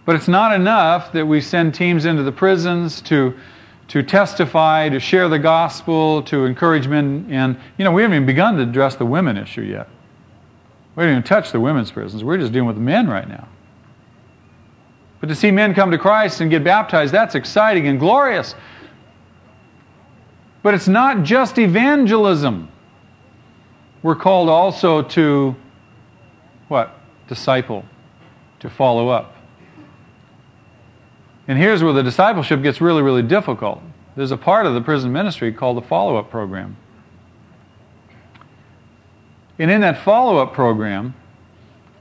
But 0.06 0.16
it's 0.16 0.28
not 0.28 0.54
enough 0.54 1.12
that 1.14 1.26
we 1.26 1.42
send 1.42 1.74
teams 1.74 2.06
into 2.06 2.24
the 2.24 2.32
prisons 2.32 3.02
to, 3.04 3.38
to 3.90 4.04
testify, 4.04 4.90
to 4.90 5.00
share 5.00 5.30
the 5.30 5.40
gospel, 5.40 6.24
to 6.24 6.46
encourage 6.46 6.88
men. 6.88 7.28
And, 7.30 7.58
you 7.78 7.86
know, 7.86 7.92
we 7.92 8.02
haven't 8.02 8.16
even 8.16 8.26
begun 8.26 8.58
to 8.58 8.64
address 8.64 8.96
the 8.96 9.06
women 9.06 9.38
issue 9.38 9.62
yet. 9.62 9.88
We 10.96 11.04
haven't 11.04 11.18
even 11.18 11.24
touched 11.24 11.52
the 11.52 11.60
women's 11.60 11.92
prisons. 11.92 12.24
We're 12.24 12.38
just 12.38 12.52
dealing 12.52 12.68
with 12.68 12.76
the 12.76 12.82
men 12.82 13.08
right 13.08 13.28
now. 13.28 13.48
But 15.20 15.28
to 15.28 15.36
see 15.36 15.52
men 15.52 15.74
come 15.76 15.92
to 15.92 16.00
Christ 16.00 16.42
and 16.42 16.50
get 16.50 16.64
baptized, 16.64 17.14
that's 17.14 17.36
exciting 17.36 17.88
and 17.88 18.00
glorious. 18.00 18.56
But 20.64 20.74
it's 20.74 20.88
not 20.88 21.24
just 21.24 21.58
evangelism. 21.58 22.70
We're 24.04 24.16
called 24.16 24.50
also 24.50 25.02
to 25.02 25.56
what? 26.68 26.98
Disciple, 27.28 27.86
to 28.60 28.70
follow 28.70 29.10
up. 29.10 29.36
And 31.48 31.58
here's 31.58 31.84
where 31.84 31.94
the 31.94 32.04
discipleship 32.04 32.62
gets 32.62 32.80
really, 32.80 33.02
really 33.02 33.24
difficult. 33.24 33.82
There's 34.16 34.32
a 34.32 34.38
part 34.38 34.66
of 34.66 34.74
the 34.74 34.82
prison 34.82 35.12
ministry 35.12 35.52
called 35.52 35.78
the 35.78 35.82
follow 35.82 36.18
up 36.18 36.30
program. 36.30 36.78
And 39.58 39.70
in 39.70 39.82
that 39.82 40.04
follow 40.04 40.38
up 40.38 40.54
program, 40.54 41.14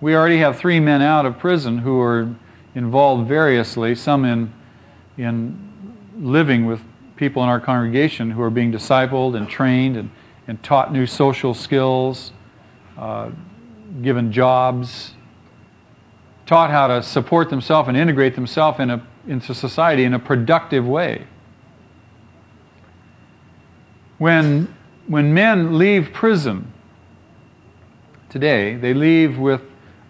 we 0.00 0.14
already 0.14 0.38
have 0.38 0.58
three 0.58 0.80
men 0.80 1.02
out 1.02 1.26
of 1.26 1.38
prison 1.38 1.78
who 1.78 2.00
are 2.00 2.34
involved 2.74 3.28
variously, 3.28 3.94
some 3.94 4.24
in, 4.24 4.52
in 5.18 5.96
living 6.18 6.66
with 6.66 6.80
people 7.20 7.42
in 7.42 7.50
our 7.50 7.60
congregation 7.60 8.30
who 8.30 8.40
are 8.40 8.48
being 8.48 8.72
discipled 8.72 9.36
and 9.36 9.46
trained 9.46 9.94
and, 9.94 10.10
and 10.48 10.60
taught 10.62 10.90
new 10.90 11.06
social 11.06 11.52
skills, 11.52 12.32
uh, 12.96 13.30
given 14.00 14.32
jobs, 14.32 15.12
taught 16.46 16.70
how 16.70 16.86
to 16.86 17.02
support 17.02 17.50
themselves 17.50 17.88
and 17.88 17.96
integrate 17.96 18.34
themselves 18.34 18.80
in 18.80 19.02
into 19.28 19.54
society 19.54 20.04
in 20.04 20.14
a 20.14 20.18
productive 20.18 20.86
way. 20.86 21.26
When, 24.16 24.74
when 25.06 25.34
men 25.34 25.76
leave 25.78 26.14
prison 26.14 26.72
today, 28.30 28.76
they 28.76 28.94
leave 28.94 29.38
with 29.38 29.60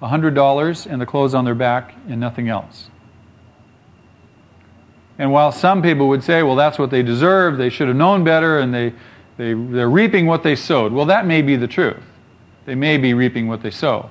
$100 0.01 0.87
and 0.87 1.01
the 1.01 1.07
clothes 1.07 1.35
on 1.35 1.45
their 1.45 1.57
back 1.57 1.93
and 2.09 2.21
nothing 2.21 2.49
else. 2.49 2.89
And 5.21 5.31
while 5.31 5.53
some 5.53 5.83
people 5.83 6.09
would 6.09 6.25
say, 6.25 6.43
well, 6.43 6.57
that's 6.57 6.79
what 6.79 6.89
they 6.89 7.03
deserve, 7.03 7.59
they 7.59 7.69
should 7.69 7.89
have 7.89 7.97
known 7.97 8.25
better, 8.25 8.59
and 8.59 8.73
they, 8.73 8.95
they, 9.37 9.53
they're 9.53 9.91
reaping 9.91 10.25
what 10.25 10.43
they 10.43 10.57
sowed, 10.57 10.95
well, 10.95 11.05
that 11.05 11.27
may 11.27 11.43
be 11.43 11.57
the 11.57 11.69
truth. 11.69 12.03
They 12.65 12.75
may 12.75 12.97
be 12.97 13.13
reaping 13.13 13.47
what 13.47 13.63
they 13.63 13.71
sow. 13.71 14.11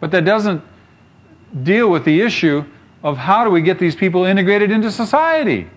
But 0.00 0.12
that 0.12 0.24
doesn't 0.24 0.64
deal 1.62 1.90
with 1.90 2.06
the 2.06 2.22
issue 2.22 2.64
of 3.02 3.18
how 3.18 3.44
do 3.44 3.50
we 3.50 3.60
get 3.60 3.78
these 3.78 3.94
people 3.94 4.24
integrated 4.24 4.70
into 4.70 4.90
society. 4.90 5.68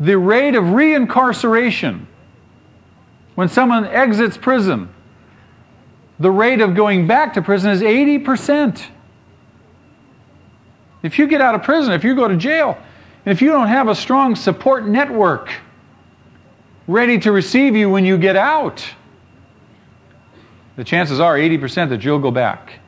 The 0.00 0.16
rate 0.16 0.54
of 0.54 0.64
reincarceration 0.64 2.06
when 3.34 3.50
someone 3.50 3.84
exits 3.84 4.38
prison, 4.38 4.88
the 6.18 6.30
rate 6.30 6.62
of 6.62 6.74
going 6.74 7.06
back 7.06 7.34
to 7.34 7.42
prison 7.42 7.70
is 7.70 7.82
80%. 7.82 8.92
If 11.02 11.18
you 11.18 11.26
get 11.26 11.40
out 11.40 11.54
of 11.54 11.62
prison, 11.62 11.92
if 11.92 12.04
you 12.04 12.14
go 12.14 12.28
to 12.28 12.36
jail, 12.36 12.76
and 13.24 13.32
if 13.32 13.42
you 13.42 13.50
don't 13.50 13.68
have 13.68 13.88
a 13.88 13.94
strong 13.94 14.34
support 14.34 14.86
network 14.86 15.52
ready 16.86 17.18
to 17.20 17.30
receive 17.30 17.76
you 17.76 17.90
when 17.90 18.04
you 18.04 18.18
get 18.18 18.36
out, 18.36 18.94
the 20.76 20.84
chances 20.84 21.20
are 21.20 21.36
80% 21.36 21.90
that 21.90 22.04
you'll 22.04 22.18
go 22.18 22.30
back. 22.30 22.80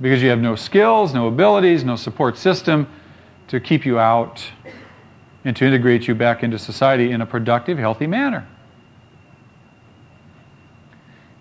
Because 0.00 0.22
you 0.22 0.30
have 0.30 0.40
no 0.40 0.56
skills, 0.56 1.14
no 1.14 1.28
abilities, 1.28 1.84
no 1.84 1.96
support 1.96 2.36
system 2.36 2.88
to 3.48 3.60
keep 3.60 3.86
you 3.86 3.98
out 3.98 4.44
and 5.44 5.56
to 5.56 5.64
integrate 5.64 6.08
you 6.08 6.14
back 6.14 6.42
into 6.42 6.58
society 6.58 7.10
in 7.10 7.20
a 7.20 7.26
productive, 7.26 7.78
healthy 7.78 8.06
manner. 8.06 8.46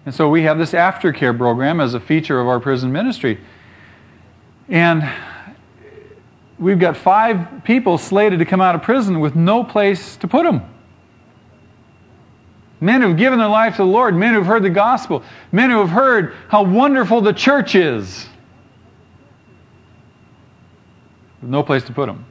And 0.05 0.13
so 0.15 0.29
we 0.29 0.43
have 0.43 0.57
this 0.57 0.71
aftercare 0.71 1.37
program 1.37 1.79
as 1.79 1.93
a 1.93 1.99
feature 1.99 2.39
of 2.39 2.47
our 2.47 2.59
prison 2.59 2.91
ministry. 2.91 3.39
And 4.71 5.07
we've 6.57 6.79
got 6.79 6.95
five 6.95 7.63
people 7.65 7.97
slated 7.97 8.39
to 8.39 8.45
come 8.45 8.61
out 8.61 8.73
of 8.73 8.81
prison 8.81 9.19
with 9.19 9.35
no 9.35 9.65
place 9.65 10.15
to 10.17 10.27
put 10.29 10.43
them. 10.43 10.61
Men 12.79 13.01
who've 13.01 13.17
given 13.17 13.37
their 13.37 13.49
life 13.49 13.75
to 13.75 13.83
the 13.83 13.87
Lord, 13.87 14.15
men 14.15 14.33
who've 14.33 14.45
heard 14.45 14.63
the 14.63 14.69
gospel, 14.69 15.23
men 15.51 15.69
who 15.69 15.79
have 15.79 15.89
heard 15.89 16.33
how 16.47 16.63
wonderful 16.63 17.19
the 17.19 17.33
church 17.33 17.75
is. 17.75 18.27
With 21.41 21.51
no 21.51 21.63
place 21.63 21.83
to 21.83 21.93
put 21.93 22.07
them. 22.07 22.25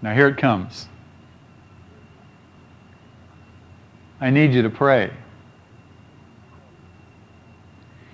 Now, 0.00 0.14
here 0.14 0.28
it 0.28 0.38
comes. 0.38 0.88
I 4.20 4.30
need 4.30 4.54
you 4.54 4.62
to 4.62 4.70
pray. 4.70 5.12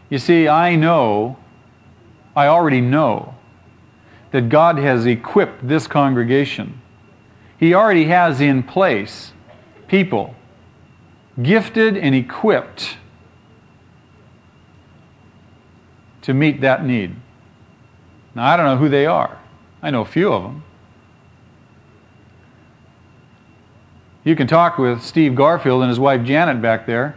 You 0.08 0.18
see, 0.18 0.46
I 0.48 0.76
know, 0.76 1.36
I 2.34 2.46
already 2.46 2.80
know, 2.80 3.34
that 4.30 4.48
God 4.48 4.78
has 4.78 5.06
equipped 5.06 5.66
this 5.66 5.86
congregation. 5.86 6.80
He 7.58 7.74
already 7.74 8.04
has 8.04 8.40
in 8.40 8.62
place 8.62 9.32
people 9.88 10.34
gifted 11.42 11.96
and 11.96 12.14
equipped 12.14 12.98
to 16.22 16.34
meet 16.34 16.60
that 16.60 16.84
need. 16.84 17.16
Now, 18.34 18.46
I 18.46 18.56
don't 18.56 18.66
know 18.66 18.76
who 18.76 18.88
they 18.88 19.06
are. 19.06 19.38
I 19.82 19.90
know 19.90 20.02
a 20.02 20.06
few 20.06 20.32
of 20.32 20.42
them. 20.42 20.64
You 24.24 24.34
can 24.34 24.46
talk 24.46 24.76
with 24.76 25.02
Steve 25.02 25.34
Garfield 25.34 25.82
and 25.82 25.88
his 25.88 26.00
wife 26.00 26.24
Janet 26.24 26.60
back 26.60 26.84
there 26.84 27.16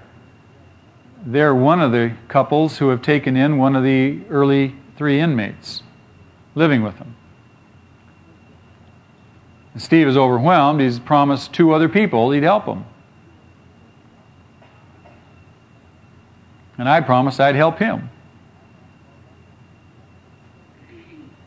they're 1.32 1.54
one 1.54 1.80
of 1.80 1.92
the 1.92 2.12
couples 2.28 2.80
who 2.80 2.90
have 2.90 3.04
taken 3.04 3.38
in 3.38 3.60
one 3.60 3.76
of 3.76 3.84
the 3.84 4.20
early 4.32 4.76
three 4.98 5.20
inmates 5.20 5.84
living 6.56 6.82
with 6.82 6.98
them. 6.98 7.16
And 9.74 9.82
Steve 9.82 10.08
is 10.08 10.18
overwhelmed. 10.18 10.82
He's 10.82 10.98
promised 10.98 11.54
two 11.54 11.72
other 11.72 11.88
people 11.88 12.32
he'd 12.32 12.42
help 12.42 12.66
them. 12.66 12.84
And 16.80 16.90
I 16.90 17.00
promised 17.02 17.40
I'd 17.40 17.56
help 17.56 17.78
him. 17.78 18.10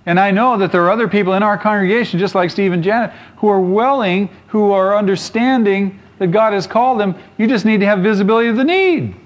And 0.06 0.20
I 0.20 0.30
know 0.30 0.58
that 0.58 0.70
there 0.70 0.84
are 0.84 0.90
other 0.92 1.08
people 1.08 1.34
in 1.34 1.42
our 1.42 1.58
congregation, 1.58 2.20
just 2.20 2.36
like 2.36 2.50
Steve 2.50 2.72
and 2.72 2.84
Janet, 2.84 3.10
who 3.36 3.48
are 3.48 3.60
willing, 3.60 4.28
who 4.48 4.70
are 4.70 4.96
understanding 4.96 5.98
that 6.18 6.28
God 6.28 6.52
has 6.52 6.68
called 6.68 7.00
them. 7.00 7.16
You 7.36 7.48
just 7.48 7.64
need 7.64 7.80
to 7.80 7.86
have 7.86 7.98
visibility 7.98 8.48
of 8.48 8.56
the 8.56 8.64
need 8.64 9.16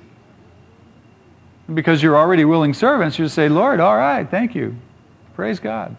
because 1.72 2.02
you're 2.02 2.16
already 2.16 2.44
willing 2.44 2.74
servants, 2.74 3.18
you 3.18 3.29
say, 3.29 3.48
Lord, 3.48 3.81
all 3.81 3.96
right, 3.96 4.29
thank 4.29 4.55
you. 4.55 4.76
Praise 5.35 5.59
God. 5.59 5.96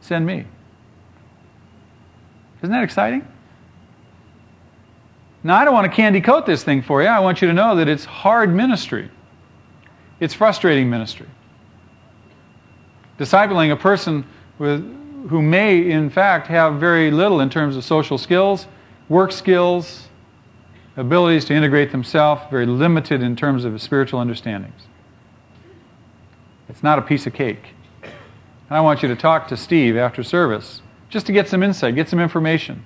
Send 0.00 0.26
me. 0.26 0.44
Isn't 2.62 2.72
that 2.72 2.82
exciting? 2.82 3.26
Now, 5.44 5.56
I 5.56 5.64
don't 5.64 5.74
want 5.74 5.90
to 5.90 5.94
candy 5.94 6.20
coat 6.20 6.46
this 6.46 6.64
thing 6.64 6.82
for 6.82 7.00
you. 7.00 7.08
I 7.08 7.20
want 7.20 7.40
you 7.40 7.48
to 7.48 7.54
know 7.54 7.76
that 7.76 7.88
it's 7.88 8.04
hard 8.04 8.52
ministry, 8.52 9.10
it's 10.20 10.34
frustrating 10.34 10.90
ministry. 10.90 11.28
Discipling 13.18 13.72
a 13.72 13.76
person 13.76 14.24
with, 14.58 14.80
who 15.28 15.42
may, 15.42 15.90
in 15.90 16.10
fact, 16.10 16.46
have 16.48 16.74
very 16.74 17.10
little 17.10 17.40
in 17.40 17.50
terms 17.50 17.76
of 17.76 17.84
social 17.84 18.18
skills, 18.18 18.66
work 19.08 19.32
skills, 19.32 20.07
abilities 20.98 21.44
to 21.44 21.54
integrate 21.54 21.92
themselves, 21.92 22.42
very 22.50 22.66
limited 22.66 23.22
in 23.22 23.36
terms 23.36 23.64
of 23.64 23.80
spiritual 23.80 24.18
understandings. 24.18 24.82
It's 26.68 26.82
not 26.82 26.98
a 26.98 27.02
piece 27.02 27.26
of 27.26 27.32
cake. 27.32 27.74
And 28.02 28.76
I 28.76 28.80
want 28.80 29.02
you 29.02 29.08
to 29.08 29.16
talk 29.16 29.46
to 29.48 29.56
Steve 29.56 29.96
after 29.96 30.22
service 30.22 30.82
just 31.08 31.24
to 31.26 31.32
get 31.32 31.48
some 31.48 31.62
insight, 31.62 31.94
get 31.94 32.08
some 32.08 32.18
information. 32.18 32.84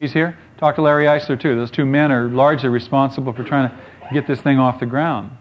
He's 0.00 0.12
here. 0.12 0.36
Talk 0.58 0.76
to 0.76 0.82
Larry 0.82 1.06
Eisler 1.06 1.40
too. 1.40 1.56
Those 1.56 1.70
two 1.70 1.84
men 1.84 2.12
are 2.12 2.28
largely 2.28 2.68
responsible 2.68 3.32
for 3.32 3.44
trying 3.44 3.70
to 3.70 3.76
get 4.12 4.26
this 4.26 4.40
thing 4.40 4.58
off 4.58 4.80
the 4.80 4.86
ground. 4.86 5.36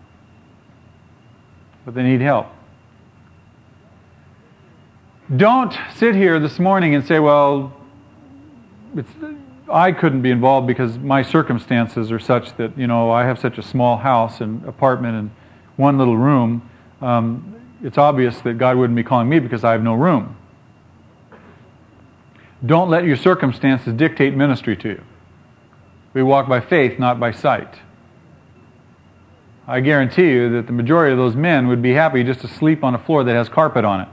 But 1.86 1.94
they 1.94 2.04
need 2.04 2.22
help. 2.22 2.48
Don't 5.36 5.74
sit 5.96 6.16
here 6.16 6.40
this 6.40 6.60
morning 6.60 6.96
and 6.96 7.06
say, 7.06 7.20
well, 7.20 7.74
I 9.72 9.92
couldn't 9.92 10.22
be 10.22 10.32
involved 10.32 10.68
because 10.68 10.98
my 10.98 11.22
circumstances 11.22 12.12
are 12.12 12.20
such 12.20 12.56
that, 12.58 12.78
you 12.78 12.88
know, 12.88 13.12
I 13.12 13.26
have 13.26 13.40
such 13.40 13.58
a 13.58 13.64
small 13.64 13.98
house 13.98 14.42
and 14.42 14.66
apartment 14.66 15.16
and 15.16 15.32
one 15.78 15.98
little 15.98 16.18
room. 16.18 16.70
Um, 17.02 17.62
it's 17.84 17.98
obvious 17.98 18.40
that 18.42 18.58
God 18.58 18.78
wouldn't 18.78 18.96
be 18.96 19.04
calling 19.04 19.30
me 19.30 19.40
because 19.40 19.64
I 19.64 19.72
have 19.72 19.84
no 19.84 19.94
room. 19.94 20.36
Don't 22.66 22.90
let 22.90 23.04
your 23.04 23.18
circumstances 23.18 23.94
dictate 23.94 24.36
ministry 24.36 24.76
to 24.78 24.90
you. 24.90 25.04
We 26.14 26.24
walk 26.24 26.48
by 26.48 26.62
faith, 26.62 27.00
not 27.00 27.20
by 27.20 27.32
sight. 27.32 27.80
I 29.68 29.80
guarantee 29.80 30.30
you 30.30 30.50
that 30.52 30.68
the 30.68 30.74
majority 30.74 31.12
of 31.12 31.18
those 31.18 31.36
men 31.36 31.68
would 31.68 31.82
be 31.82 31.94
happy 31.94 32.24
just 32.24 32.42
to 32.42 32.48
sleep 32.48 32.84
on 32.84 32.96
a 32.96 33.00
floor 33.00 33.24
that 33.24 33.34
has 33.34 33.50
carpet 33.50 33.86
on 33.86 34.02
it. 34.02 34.08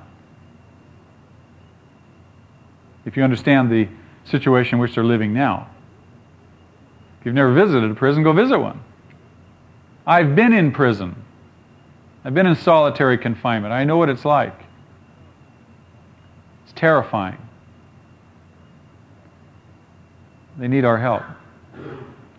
If 3.04 3.16
you 3.16 3.22
understand 3.22 3.70
the 3.70 3.88
situation 4.24 4.76
in 4.76 4.80
which 4.80 4.94
they're 4.94 5.04
living 5.04 5.32
now. 5.32 5.68
If 7.18 7.26
you've 7.26 7.34
never 7.34 7.52
visited 7.52 7.90
a 7.90 7.94
prison, 7.94 8.22
go 8.22 8.32
visit 8.32 8.58
one. 8.58 8.82
I've 10.06 10.34
been 10.34 10.52
in 10.52 10.72
prison. 10.72 11.22
I've 12.24 12.34
been 12.34 12.46
in 12.46 12.54
solitary 12.54 13.18
confinement. 13.18 13.72
I 13.72 13.84
know 13.84 13.96
what 13.96 14.08
it's 14.08 14.24
like. 14.24 14.58
It's 16.64 16.72
terrifying. 16.74 17.38
They 20.60 20.68
need 20.68 20.84
our 20.84 20.98
help. 20.98 21.22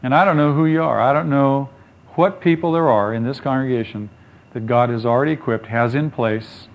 And 0.03 0.13
I 0.13 0.25
don't 0.25 0.37
know 0.37 0.53
who 0.53 0.67
you 0.67 0.83
are. 0.83 1.01
I 1.01 1.11
don't 1.11 1.29
know 1.29 1.69
what 2.13 2.39
people 2.39 2.71
there 2.71 2.87
are 2.87 3.15
in 3.15 3.23
this 3.23 3.39
congregation 3.39 4.11
that 4.53 4.67
God 4.67 4.91
has 4.91 5.07
already 5.07 5.31
equipped, 5.31 5.65
has 5.65 5.95
in 5.95 6.11
place 6.11 6.67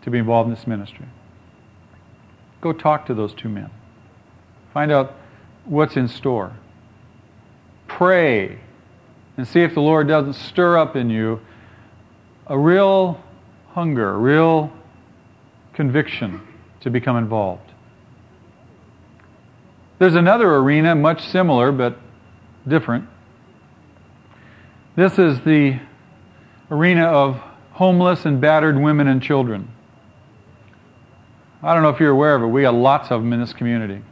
to 0.00 0.10
be 0.10 0.16
involved 0.16 0.48
in 0.48 0.54
this 0.54 0.66
ministry. 0.66 1.04
Go 2.62 2.72
talk 2.72 3.04
to 3.06 3.14
those 3.14 3.34
two 3.34 3.50
men. 3.50 3.70
Find 4.72 4.90
out 4.90 5.14
what's 5.66 5.98
in 5.98 6.08
store. 6.08 6.52
Pray 7.86 8.58
and 9.36 9.46
see 9.46 9.60
if 9.60 9.74
the 9.74 9.80
Lord 9.80 10.08
doesn't 10.08 10.34
stir 10.34 10.78
up 10.78 10.96
in 10.96 11.10
you 11.10 11.38
a 12.46 12.58
real 12.58 13.22
hunger, 13.72 14.14
a 14.14 14.18
real 14.18 14.72
conviction 15.74 16.40
to 16.80 16.88
become 16.88 17.18
involved. 17.18 17.63
There's 20.04 20.16
another 20.16 20.54
arena, 20.56 20.94
much 20.94 21.26
similar 21.28 21.72
but 21.72 21.96
different. 22.68 23.08
This 24.96 25.18
is 25.18 25.40
the 25.40 25.80
arena 26.70 27.04
of 27.04 27.36
homeless 27.72 28.26
and 28.26 28.38
battered 28.38 28.78
women 28.78 29.08
and 29.08 29.22
children. 29.22 29.66
I 31.62 31.72
don't 31.72 31.82
know 31.82 31.88
if 31.88 32.00
you're 32.00 32.10
aware 32.10 32.34
of 32.34 32.42
it, 32.42 32.48
we 32.48 32.60
got 32.60 32.74
lots 32.74 33.10
of 33.10 33.22
them 33.22 33.32
in 33.32 33.40
this 33.40 33.54
community. 33.54 34.02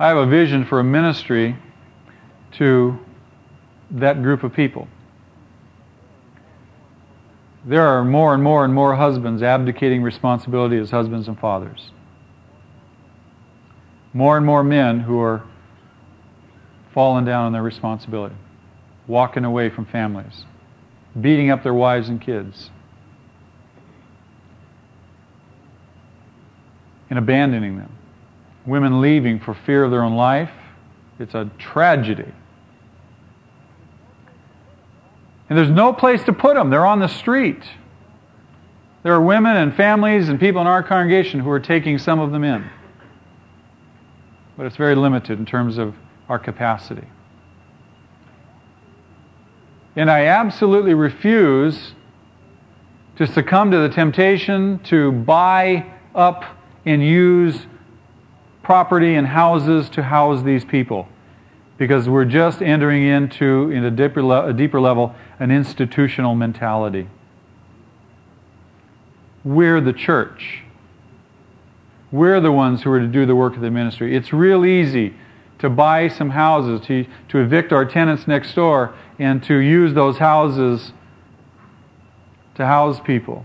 I 0.00 0.08
have 0.08 0.16
a 0.16 0.26
vision 0.26 0.64
for 0.64 0.80
a 0.80 0.84
ministry 0.84 1.56
to 2.54 2.98
that 3.92 4.20
group 4.20 4.42
of 4.42 4.52
people. 4.52 4.88
There 7.64 7.86
are 7.86 8.04
more 8.04 8.34
and 8.34 8.42
more 8.42 8.64
and 8.64 8.74
more 8.74 8.96
husbands 8.96 9.44
abdicating 9.44 10.02
responsibility 10.02 10.76
as 10.76 10.90
husbands 10.90 11.28
and 11.28 11.38
fathers 11.38 11.92
more 14.12 14.36
and 14.36 14.44
more 14.44 14.64
men 14.64 15.00
who 15.00 15.20
are 15.20 15.42
falling 16.92 17.24
down 17.24 17.46
on 17.46 17.52
their 17.52 17.62
responsibility, 17.62 18.34
walking 19.06 19.44
away 19.44 19.70
from 19.70 19.84
families, 19.86 20.44
beating 21.20 21.50
up 21.50 21.62
their 21.62 21.74
wives 21.74 22.08
and 22.08 22.20
kids, 22.20 22.70
and 27.10 27.18
abandoning 27.18 27.78
them. 27.78 27.92
Women 28.66 29.00
leaving 29.00 29.40
for 29.40 29.54
fear 29.54 29.84
of 29.84 29.90
their 29.90 30.02
own 30.02 30.14
life. 30.14 30.50
It's 31.18 31.34
a 31.34 31.50
tragedy. 31.58 32.30
And 35.48 35.56
there's 35.56 35.70
no 35.70 35.92
place 35.92 36.22
to 36.24 36.32
put 36.32 36.54
them. 36.54 36.68
They're 36.68 36.84
on 36.84 36.98
the 36.98 37.08
street. 37.08 37.62
There 39.02 39.14
are 39.14 39.20
women 39.22 39.56
and 39.56 39.74
families 39.74 40.28
and 40.28 40.38
people 40.38 40.60
in 40.60 40.66
our 40.66 40.82
congregation 40.82 41.40
who 41.40 41.50
are 41.50 41.60
taking 41.60 41.98
some 41.98 42.20
of 42.20 42.30
them 42.30 42.44
in 42.44 42.68
but 44.58 44.66
it's 44.66 44.76
very 44.76 44.96
limited 44.96 45.38
in 45.38 45.46
terms 45.46 45.78
of 45.78 45.94
our 46.28 46.38
capacity. 46.38 47.06
And 49.94 50.10
I 50.10 50.26
absolutely 50.26 50.94
refuse 50.94 51.92
to 53.16 53.26
succumb 53.26 53.70
to 53.70 53.78
the 53.78 53.88
temptation 53.88 54.80
to 54.80 55.12
buy 55.12 55.86
up 56.12 56.44
and 56.84 57.04
use 57.04 57.66
property 58.64 59.14
and 59.14 59.28
houses 59.28 59.88
to 59.90 60.02
house 60.02 60.42
these 60.42 60.64
people 60.64 61.08
because 61.78 62.08
we're 62.08 62.24
just 62.24 62.60
entering 62.60 63.04
into, 63.04 63.70
in 63.70 63.84
a 63.84 63.90
deeper, 63.92 64.22
le- 64.22 64.48
a 64.48 64.52
deeper 64.52 64.80
level, 64.80 65.14
an 65.38 65.52
institutional 65.52 66.34
mentality. 66.34 67.08
We're 69.44 69.80
the 69.80 69.92
church. 69.92 70.64
We're 72.10 72.40
the 72.40 72.52
ones 72.52 72.82
who 72.82 72.90
are 72.90 73.00
to 73.00 73.06
do 73.06 73.26
the 73.26 73.36
work 73.36 73.54
of 73.54 73.60
the 73.60 73.70
ministry. 73.70 74.16
It's 74.16 74.32
real 74.32 74.64
easy 74.64 75.14
to 75.58 75.68
buy 75.68 76.08
some 76.08 76.30
houses, 76.30 76.86
to, 76.86 77.06
to 77.28 77.38
evict 77.38 77.72
our 77.72 77.84
tenants 77.84 78.26
next 78.26 78.54
door, 78.54 78.94
and 79.18 79.42
to 79.44 79.56
use 79.56 79.92
those 79.94 80.18
houses 80.18 80.92
to 82.54 82.66
house 82.66 83.00
people. 83.00 83.44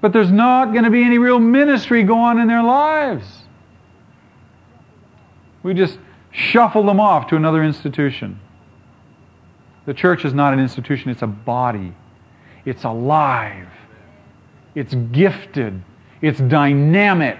But 0.00 0.12
there's 0.12 0.30
not 0.30 0.72
going 0.72 0.84
to 0.84 0.90
be 0.90 1.02
any 1.02 1.18
real 1.18 1.40
ministry 1.40 2.02
going 2.04 2.20
on 2.20 2.38
in 2.38 2.48
their 2.48 2.62
lives. 2.62 3.26
We 5.62 5.74
just 5.74 5.98
shuffle 6.30 6.84
them 6.84 7.00
off 7.00 7.26
to 7.28 7.36
another 7.36 7.64
institution. 7.64 8.38
The 9.86 9.94
church 9.94 10.24
is 10.24 10.32
not 10.34 10.52
an 10.52 10.60
institution, 10.60 11.10
it's 11.10 11.22
a 11.22 11.26
body. 11.26 11.94
It's 12.64 12.84
alive. 12.84 13.68
It's 14.76 14.94
gifted. 14.94 15.82
It's 16.20 16.38
dynamic. 16.38 17.38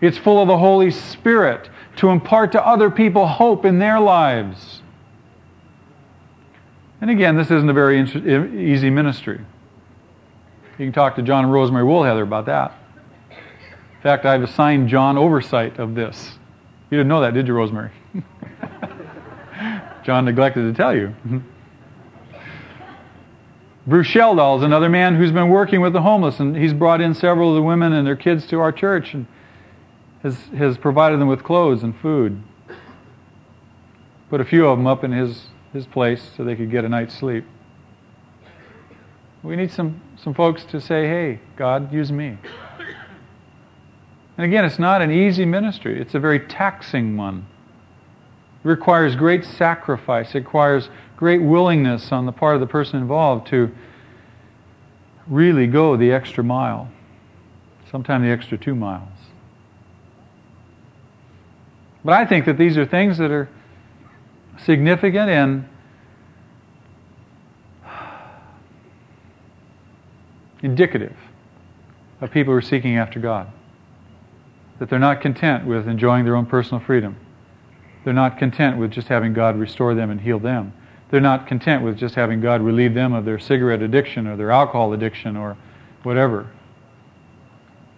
It's 0.00 0.18
full 0.18 0.42
of 0.42 0.48
the 0.48 0.58
Holy 0.58 0.90
Spirit 0.90 1.70
to 1.96 2.10
impart 2.10 2.52
to 2.52 2.66
other 2.66 2.90
people 2.90 3.26
hope 3.28 3.64
in 3.64 3.78
their 3.78 4.00
lives. 4.00 4.82
And 7.00 7.10
again, 7.10 7.36
this 7.36 7.50
isn't 7.50 7.68
a 7.68 7.72
very 7.72 8.00
easy 8.02 8.90
ministry. 8.90 9.40
You 10.78 10.86
can 10.86 10.92
talk 10.92 11.14
to 11.16 11.22
John 11.22 11.44
and 11.44 11.52
Rosemary 11.52 11.84
Woolheather 11.84 12.22
about 12.22 12.46
that. 12.46 12.74
In 13.30 14.02
fact, 14.02 14.26
I've 14.26 14.42
assigned 14.42 14.88
John 14.88 15.16
oversight 15.16 15.78
of 15.78 15.94
this. 15.94 16.32
You 16.90 16.98
didn't 16.98 17.08
know 17.08 17.20
that, 17.20 17.34
did 17.34 17.46
you, 17.46 17.54
Rosemary? 17.54 17.92
John 20.04 20.24
neglected 20.24 20.62
to 20.62 20.72
tell 20.74 20.94
you. 20.94 21.14
Bruce 23.84 24.06
Sheldahl 24.06 24.58
is 24.58 24.62
another 24.62 24.88
man 24.88 25.16
who's 25.16 25.32
been 25.32 25.48
working 25.48 25.80
with 25.80 25.92
the 25.92 26.02
homeless, 26.02 26.38
and 26.38 26.56
he's 26.56 26.72
brought 26.72 27.00
in 27.00 27.14
several 27.14 27.48
of 27.48 27.56
the 27.56 27.62
women 27.62 27.92
and 27.92 28.06
their 28.06 28.14
kids 28.14 28.46
to 28.46 28.60
our 28.60 28.70
church 28.70 29.12
and 29.12 29.26
has, 30.22 30.36
has 30.56 30.78
provided 30.78 31.18
them 31.18 31.26
with 31.26 31.42
clothes 31.42 31.82
and 31.82 31.98
food. 31.98 32.40
Put 34.30 34.40
a 34.40 34.44
few 34.44 34.68
of 34.68 34.78
them 34.78 34.86
up 34.86 35.02
in 35.02 35.10
his, 35.10 35.46
his 35.72 35.84
place 35.84 36.30
so 36.36 36.44
they 36.44 36.54
could 36.54 36.70
get 36.70 36.84
a 36.84 36.88
night's 36.88 37.14
sleep. 37.14 37.44
We 39.42 39.56
need 39.56 39.72
some, 39.72 40.00
some 40.16 40.32
folks 40.32 40.64
to 40.66 40.80
say, 40.80 41.08
hey, 41.08 41.40
God, 41.56 41.92
use 41.92 42.12
me. 42.12 42.38
And 44.38 44.46
again, 44.46 44.64
it's 44.64 44.78
not 44.78 45.02
an 45.02 45.10
easy 45.10 45.44
ministry, 45.44 46.00
it's 46.00 46.14
a 46.14 46.20
very 46.20 46.38
taxing 46.38 47.16
one. 47.16 47.46
It 48.64 48.68
requires 48.68 49.16
great 49.16 49.44
sacrifice, 49.44 50.36
it 50.36 50.38
requires 50.38 50.88
great 51.22 51.40
willingness 51.40 52.10
on 52.10 52.26
the 52.26 52.32
part 52.32 52.56
of 52.56 52.60
the 52.60 52.66
person 52.66 53.00
involved 53.00 53.46
to 53.46 53.70
really 55.28 55.68
go 55.68 55.96
the 55.96 56.10
extra 56.10 56.42
mile, 56.42 56.88
sometimes 57.88 58.24
the 58.24 58.28
extra 58.28 58.58
two 58.58 58.74
miles. 58.74 59.08
But 62.04 62.14
I 62.14 62.26
think 62.26 62.44
that 62.46 62.58
these 62.58 62.76
are 62.76 62.84
things 62.84 63.18
that 63.18 63.30
are 63.30 63.48
significant 64.58 65.30
and 65.30 65.68
indicative 70.60 71.16
of 72.20 72.32
people 72.32 72.52
who 72.52 72.58
are 72.58 72.60
seeking 72.60 72.96
after 72.96 73.20
God. 73.20 73.46
That 74.80 74.90
they're 74.90 74.98
not 74.98 75.20
content 75.20 75.66
with 75.66 75.86
enjoying 75.86 76.24
their 76.24 76.34
own 76.34 76.46
personal 76.46 76.82
freedom. 76.82 77.14
They're 78.02 78.12
not 78.12 78.38
content 78.38 78.76
with 78.76 78.90
just 78.90 79.06
having 79.06 79.32
God 79.32 79.56
restore 79.56 79.94
them 79.94 80.10
and 80.10 80.20
heal 80.20 80.40
them. 80.40 80.72
They're 81.12 81.20
not 81.20 81.46
content 81.46 81.84
with 81.84 81.98
just 81.98 82.14
having 82.14 82.40
God 82.40 82.62
relieve 82.62 82.94
them 82.94 83.12
of 83.12 83.26
their 83.26 83.38
cigarette 83.38 83.82
addiction 83.82 84.26
or 84.26 84.34
their 84.34 84.50
alcohol 84.50 84.94
addiction 84.94 85.36
or 85.36 85.58
whatever. 86.04 86.50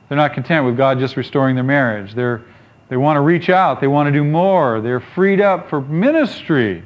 They're 0.09 0.19
not 0.19 0.35
content 0.35 0.67
with 0.67 0.77
God 0.77 0.99
just 0.99 1.17
restoring 1.17 1.55
their 1.55 1.63
marriage. 1.63 2.13
They're, 2.13 2.43
they 2.89 2.97
want 2.97 3.17
to 3.17 3.21
reach 3.21 3.49
out. 3.49 3.81
They 3.81 3.87
want 3.87 4.09
to 4.09 4.13
do 4.13 4.25
more. 4.25 4.81
They're 4.81 4.99
freed 4.99 5.41
up 5.41 5.71
for 5.71 5.81
ministry. 5.81 6.83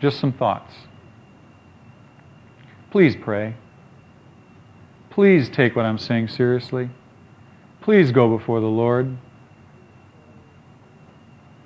Just 0.00 0.18
some 0.18 0.32
thoughts. 0.32 0.74
Please 2.90 3.14
pray. 3.14 3.54
Please 5.10 5.48
take 5.48 5.76
what 5.76 5.86
I'm 5.86 5.98
saying 5.98 6.26
seriously. 6.30 6.90
Please 7.80 8.10
go 8.10 8.36
before 8.36 8.58
the 8.58 8.66
Lord. 8.66 9.16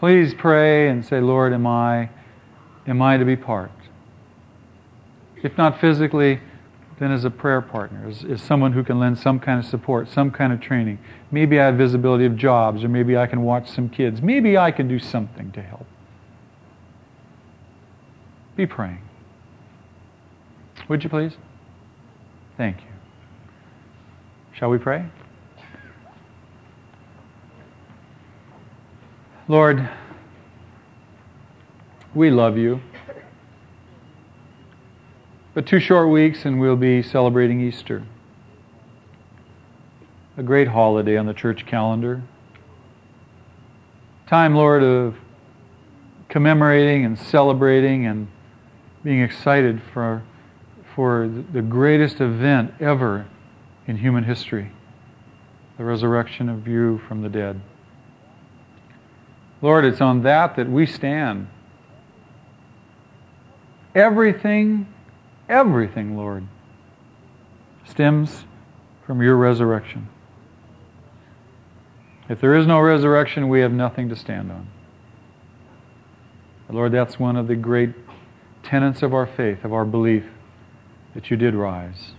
Please 0.04 0.34
pray 0.34 0.90
and 0.90 1.02
say, 1.02 1.18
Lord, 1.18 1.54
am 1.54 1.66
I, 1.66 2.10
am 2.86 3.00
I 3.00 3.16
to 3.16 3.24
be 3.24 3.36
part? 3.36 3.70
If 5.42 5.56
not 5.56 5.80
physically, 5.80 6.40
then 6.98 7.10
as 7.10 7.24
a 7.24 7.30
prayer 7.30 7.62
partner, 7.62 8.06
as, 8.06 8.22
as 8.22 8.42
someone 8.42 8.74
who 8.74 8.84
can 8.84 8.98
lend 8.98 9.18
some 9.18 9.40
kind 9.40 9.58
of 9.58 9.64
support, 9.64 10.10
some 10.10 10.30
kind 10.30 10.52
of 10.52 10.60
training. 10.60 10.98
Maybe 11.30 11.58
I 11.58 11.64
have 11.64 11.76
visibility 11.76 12.26
of 12.26 12.36
jobs, 12.36 12.84
or 12.84 12.88
maybe 12.90 13.16
I 13.16 13.26
can 13.26 13.44
watch 13.44 13.70
some 13.70 13.88
kids. 13.88 14.20
Maybe 14.20 14.58
I 14.58 14.72
can 14.72 14.88
do 14.88 14.98
something 14.98 15.50
to 15.52 15.62
help. 15.62 15.86
Be 18.56 18.66
praying. 18.66 19.00
Would 20.86 21.02
you 21.02 21.08
please? 21.08 21.32
Thank 22.58 22.82
you. 22.82 22.92
Shall 24.52 24.68
we 24.68 24.76
pray? 24.76 25.06
Lord, 29.46 29.90
we 32.14 32.30
love 32.30 32.56
you. 32.56 32.80
But 35.52 35.66
two 35.66 35.80
short 35.80 36.08
weeks 36.08 36.46
and 36.46 36.58
we'll 36.58 36.76
be 36.76 37.02
celebrating 37.02 37.60
Easter. 37.60 38.04
A 40.38 40.42
great 40.42 40.68
holiday 40.68 41.18
on 41.18 41.26
the 41.26 41.34
church 41.34 41.66
calendar. 41.66 42.22
Time, 44.26 44.54
Lord, 44.54 44.82
of 44.82 45.16
commemorating 46.30 47.04
and 47.04 47.18
celebrating 47.18 48.06
and 48.06 48.28
being 49.02 49.20
excited 49.20 49.82
for, 49.92 50.22
for 50.94 51.28
the 51.52 51.60
greatest 51.60 52.18
event 52.22 52.72
ever 52.80 53.26
in 53.86 53.98
human 53.98 54.24
history 54.24 54.72
the 55.76 55.84
resurrection 55.84 56.48
of 56.48 56.68
you 56.68 57.00
from 57.08 57.20
the 57.20 57.28
dead. 57.28 57.60
Lord, 59.64 59.86
it's 59.86 60.02
on 60.02 60.20
that 60.24 60.56
that 60.56 60.68
we 60.68 60.84
stand. 60.84 61.48
Everything, 63.94 64.86
everything, 65.48 66.18
Lord, 66.18 66.46
stems 67.82 68.44
from 69.06 69.22
your 69.22 69.36
resurrection. 69.36 70.10
If 72.28 72.42
there 72.42 72.54
is 72.54 72.66
no 72.66 72.78
resurrection, 72.78 73.48
we 73.48 73.60
have 73.60 73.72
nothing 73.72 74.10
to 74.10 74.16
stand 74.16 74.52
on. 74.52 74.68
Lord, 76.68 76.92
that's 76.92 77.18
one 77.18 77.34
of 77.34 77.48
the 77.48 77.56
great 77.56 77.94
tenets 78.62 79.02
of 79.02 79.14
our 79.14 79.26
faith, 79.26 79.64
of 79.64 79.72
our 79.72 79.86
belief, 79.86 80.26
that 81.14 81.30
you 81.30 81.38
did 81.38 81.54
rise. 81.54 82.12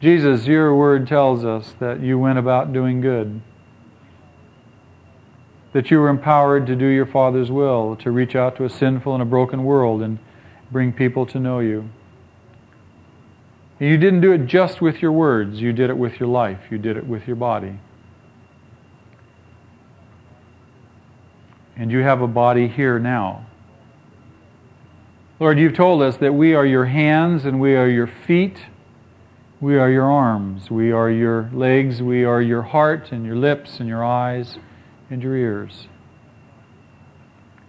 Jesus, 0.00 0.48
your 0.48 0.74
word 0.74 1.06
tells 1.06 1.44
us 1.44 1.72
that 1.78 2.00
you 2.00 2.18
went 2.18 2.40
about 2.40 2.72
doing 2.72 3.00
good, 3.00 3.42
that 5.76 5.90
you 5.90 6.00
were 6.00 6.08
empowered 6.08 6.66
to 6.66 6.74
do 6.74 6.86
your 6.86 7.04
Father's 7.04 7.50
will, 7.50 7.96
to 7.96 8.10
reach 8.10 8.34
out 8.34 8.56
to 8.56 8.64
a 8.64 8.70
sinful 8.70 9.12
and 9.12 9.22
a 9.22 9.26
broken 9.26 9.62
world 9.62 10.00
and 10.00 10.18
bring 10.72 10.90
people 10.90 11.26
to 11.26 11.38
know 11.38 11.58
you. 11.58 11.86
And 13.78 13.90
you 13.90 13.98
didn't 13.98 14.22
do 14.22 14.32
it 14.32 14.46
just 14.46 14.80
with 14.80 15.02
your 15.02 15.12
words, 15.12 15.60
you 15.60 15.74
did 15.74 15.90
it 15.90 15.98
with 15.98 16.18
your 16.18 16.30
life, 16.30 16.60
you 16.70 16.78
did 16.78 16.96
it 16.96 17.06
with 17.06 17.26
your 17.26 17.36
body. 17.36 17.78
And 21.76 21.90
you 21.90 21.98
have 21.98 22.22
a 22.22 22.26
body 22.26 22.68
here 22.68 22.98
now. 22.98 23.44
Lord, 25.38 25.58
you've 25.58 25.74
told 25.74 26.00
us 26.00 26.16
that 26.16 26.32
we 26.32 26.54
are 26.54 26.64
your 26.64 26.86
hands 26.86 27.44
and 27.44 27.60
we 27.60 27.76
are 27.76 27.86
your 27.86 28.06
feet. 28.06 28.64
We 29.60 29.76
are 29.76 29.90
your 29.90 30.10
arms. 30.10 30.70
We 30.70 30.90
are 30.90 31.10
your 31.10 31.50
legs. 31.52 32.00
We 32.00 32.24
are 32.24 32.40
your 32.40 32.62
heart 32.62 33.12
and 33.12 33.26
your 33.26 33.36
lips 33.36 33.78
and 33.78 33.86
your 33.86 34.02
eyes 34.02 34.56
and 35.10 35.22
your 35.22 35.36
ears. 35.36 35.88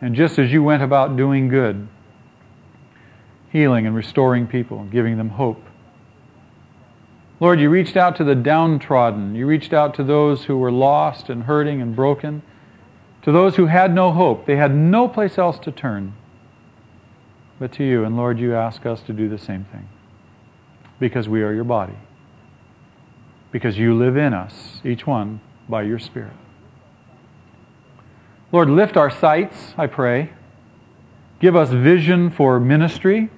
And 0.02 0.16
just 0.16 0.38
as 0.38 0.52
you 0.52 0.64
went 0.64 0.84
about 0.84 1.18
doing 1.18 1.48
good, 1.48 1.88
healing 3.50 3.88
and 3.88 3.96
restoring 3.96 4.48
people, 4.48 4.84
giving 4.86 5.18
them 5.18 5.30
hope, 5.30 5.64
Lord, 7.40 7.60
you 7.60 7.70
reached 7.70 7.96
out 7.96 8.16
to 8.18 8.24
the 8.24 8.36
downtrodden. 8.36 9.36
You 9.36 9.46
reached 9.46 9.72
out 9.72 9.94
to 9.96 10.04
those 10.04 10.46
who 10.46 10.58
were 10.58 10.72
lost 10.72 11.30
and 11.30 11.44
hurting 11.44 11.82
and 11.82 11.96
broken, 11.96 12.42
to 13.22 13.32
those 13.32 13.56
who 13.56 13.68
had 13.68 13.94
no 13.94 14.12
hope. 14.12 14.46
They 14.46 14.56
had 14.56 14.74
no 14.74 15.08
place 15.08 15.38
else 15.38 15.60
to 15.60 15.72
turn 15.72 16.14
but 17.60 17.72
to 17.74 17.84
you. 17.84 18.04
And 18.06 18.18
Lord, 18.18 18.40
you 18.40 18.56
ask 18.56 18.86
us 18.86 19.02
to 19.04 19.14
do 19.14 19.30
the 19.30 19.38
same 19.38 19.66
thing 19.66 19.88
because 21.00 21.30
we 21.30 21.44
are 21.44 21.54
your 21.54 21.64
body, 21.64 21.98
because 23.52 23.78
you 23.78 23.96
live 23.96 24.18
in 24.18 24.34
us, 24.34 24.82
each 24.84 25.06
one, 25.06 25.40
by 25.70 25.84
your 25.84 26.00
Spirit. 26.00 26.34
Lord, 28.52 28.70
lift 28.70 28.96
our 28.96 29.10
sights, 29.10 29.74
I 29.78 29.88
pray. 29.88 30.32
Give 31.40 31.56
us 31.56 31.70
vision 31.70 32.30
for 32.30 32.60
ministry. 32.60 33.30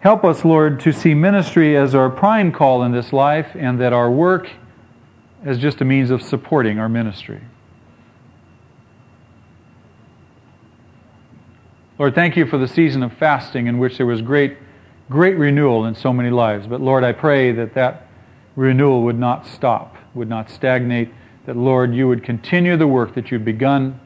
Help 0.00 0.24
us, 0.24 0.44
Lord, 0.44 0.78
to 0.80 0.92
see 0.92 1.14
ministry 1.14 1.76
as 1.76 1.94
our 1.94 2.08
prime 2.08 2.52
call 2.52 2.84
in 2.84 2.92
this 2.92 3.12
life 3.12 3.48
and 3.54 3.80
that 3.80 3.92
our 3.92 4.10
work 4.10 4.50
as 5.44 5.58
just 5.58 5.80
a 5.80 5.84
means 5.84 6.10
of 6.10 6.22
supporting 6.22 6.78
our 6.78 6.88
ministry. 6.88 7.40
Lord, 11.98 12.14
thank 12.14 12.36
you 12.36 12.46
for 12.46 12.58
the 12.58 12.68
season 12.68 13.02
of 13.02 13.12
fasting 13.14 13.66
in 13.66 13.78
which 13.78 13.96
there 13.96 14.06
was 14.06 14.22
great, 14.22 14.58
great 15.10 15.36
renewal 15.36 15.86
in 15.86 15.94
so 15.94 16.12
many 16.12 16.30
lives. 16.30 16.66
But 16.66 16.80
Lord, 16.80 17.02
I 17.02 17.12
pray 17.12 17.52
that 17.52 17.74
that 17.74 18.06
renewal 18.54 19.02
would 19.02 19.18
not 19.18 19.46
stop, 19.46 19.96
would 20.14 20.28
not 20.28 20.50
stagnate, 20.50 21.12
that 21.46 21.56
Lord, 21.56 21.94
you 21.94 22.08
would 22.08 22.22
continue 22.22 22.76
the 22.76 22.86
work 22.86 23.14
that 23.14 23.30
you've 23.30 23.44
begun, 23.44 24.00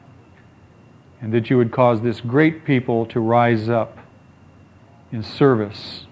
and 1.19 1.33
that 1.33 1.49
you 1.49 1.57
would 1.57 1.71
cause 1.71 2.01
this 2.01 2.21
great 2.21 2.65
people 2.65 3.05
to 3.07 3.19
rise 3.19 3.67
up 3.67 3.97
in 5.11 5.21
service 5.21 6.05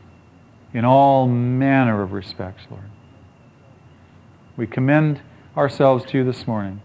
in 0.74 0.86
all 0.86 1.28
manner 1.28 2.02
of 2.02 2.12
respects, 2.12 2.64
Lord. 2.70 2.84
We 4.58 4.68
commend 4.68 5.22
ourselves 5.56 6.06
to 6.06 6.18
you 6.20 6.24
this 6.24 6.46
morning. 6.46 6.82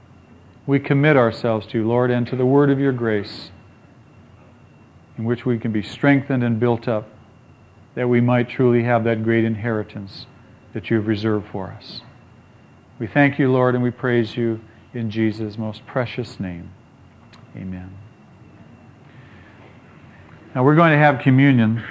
We 0.66 0.78
commit 0.78 1.16
ourselves 1.16 1.66
to 1.68 1.78
you, 1.78 1.86
Lord, 1.86 2.10
and 2.10 2.26
to 2.28 2.36
the 2.36 2.46
word 2.46 2.70
of 2.70 2.78
your 2.78 2.92
grace 2.92 3.50
in 5.18 5.24
which 5.24 5.44
we 5.44 5.58
can 5.58 5.72
be 5.72 5.82
strengthened 5.82 6.42
and 6.42 6.58
built 6.58 6.88
up, 6.88 7.08
that 7.94 8.08
we 8.08 8.20
might 8.20 8.48
truly 8.48 8.84
have 8.84 9.04
that 9.04 9.22
great 9.22 9.44
inheritance 9.44 10.26
that 10.72 10.90
you 10.90 10.96
have 10.96 11.06
reserved 11.06 11.46
for 11.52 11.68
us. 11.70 12.00
We 12.98 13.08
thank 13.08 13.38
you, 13.38 13.50
Lord, 13.50 13.74
and 13.74 13.82
we 13.82 13.90
praise 13.90 14.36
you 14.36 14.60
in 14.92 15.10
Jesus' 15.10 15.58
most 15.58 15.84
precious 15.86 16.38
name. 16.38 16.70
Amen. 17.56 17.92
Now 20.54 20.62
we're 20.62 20.76
going 20.76 20.92
to 20.92 20.98
have 20.98 21.18
communion 21.18 21.82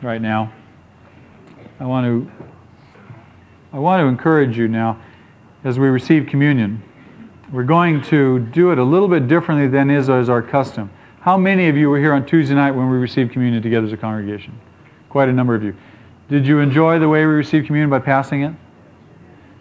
right 0.00 0.20
now. 0.20 0.52
I 1.78 1.84
want 1.84 2.06
to 2.06 2.30
I 3.72 3.78
want 3.78 4.00
to 4.00 4.06
encourage 4.06 4.56
you 4.56 4.68
now 4.68 4.98
as 5.64 5.78
we 5.78 5.88
receive 5.88 6.26
communion. 6.26 6.82
We're 7.52 7.64
going 7.64 8.00
to 8.04 8.38
do 8.38 8.70
it 8.70 8.78
a 8.78 8.84
little 8.84 9.08
bit 9.08 9.28
differently 9.28 9.68
than 9.68 9.90
is 9.90 10.08
as 10.08 10.30
our 10.30 10.40
custom. 10.40 10.90
How 11.20 11.36
many 11.36 11.68
of 11.68 11.76
you 11.76 11.90
were 11.90 11.98
here 11.98 12.14
on 12.14 12.24
Tuesday 12.24 12.54
night 12.54 12.70
when 12.70 12.88
we 12.88 12.96
received 12.96 13.32
communion 13.32 13.62
together 13.62 13.86
as 13.86 13.92
a 13.92 13.96
congregation? 13.98 14.58
Quite 15.10 15.28
a 15.28 15.32
number 15.32 15.54
of 15.54 15.62
you. 15.62 15.76
Did 16.30 16.46
you 16.46 16.60
enjoy 16.60 16.98
the 16.98 17.08
way 17.08 17.26
we 17.26 17.32
received 17.32 17.66
communion 17.66 17.90
by 17.90 17.98
passing 17.98 18.42
it? 18.42 18.54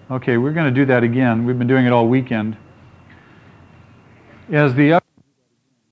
Okay, 0.09 0.37
we're 0.37 0.53
going 0.53 0.71
to 0.71 0.79
do 0.79 0.85
that 0.85 1.03
again. 1.03 1.45
We've 1.45 1.57
been 1.57 1.67
doing 1.67 1.87
it 1.87 1.91
all 1.91 2.07
weekend. 2.07 2.55
As 4.51 4.75
the 4.75 4.99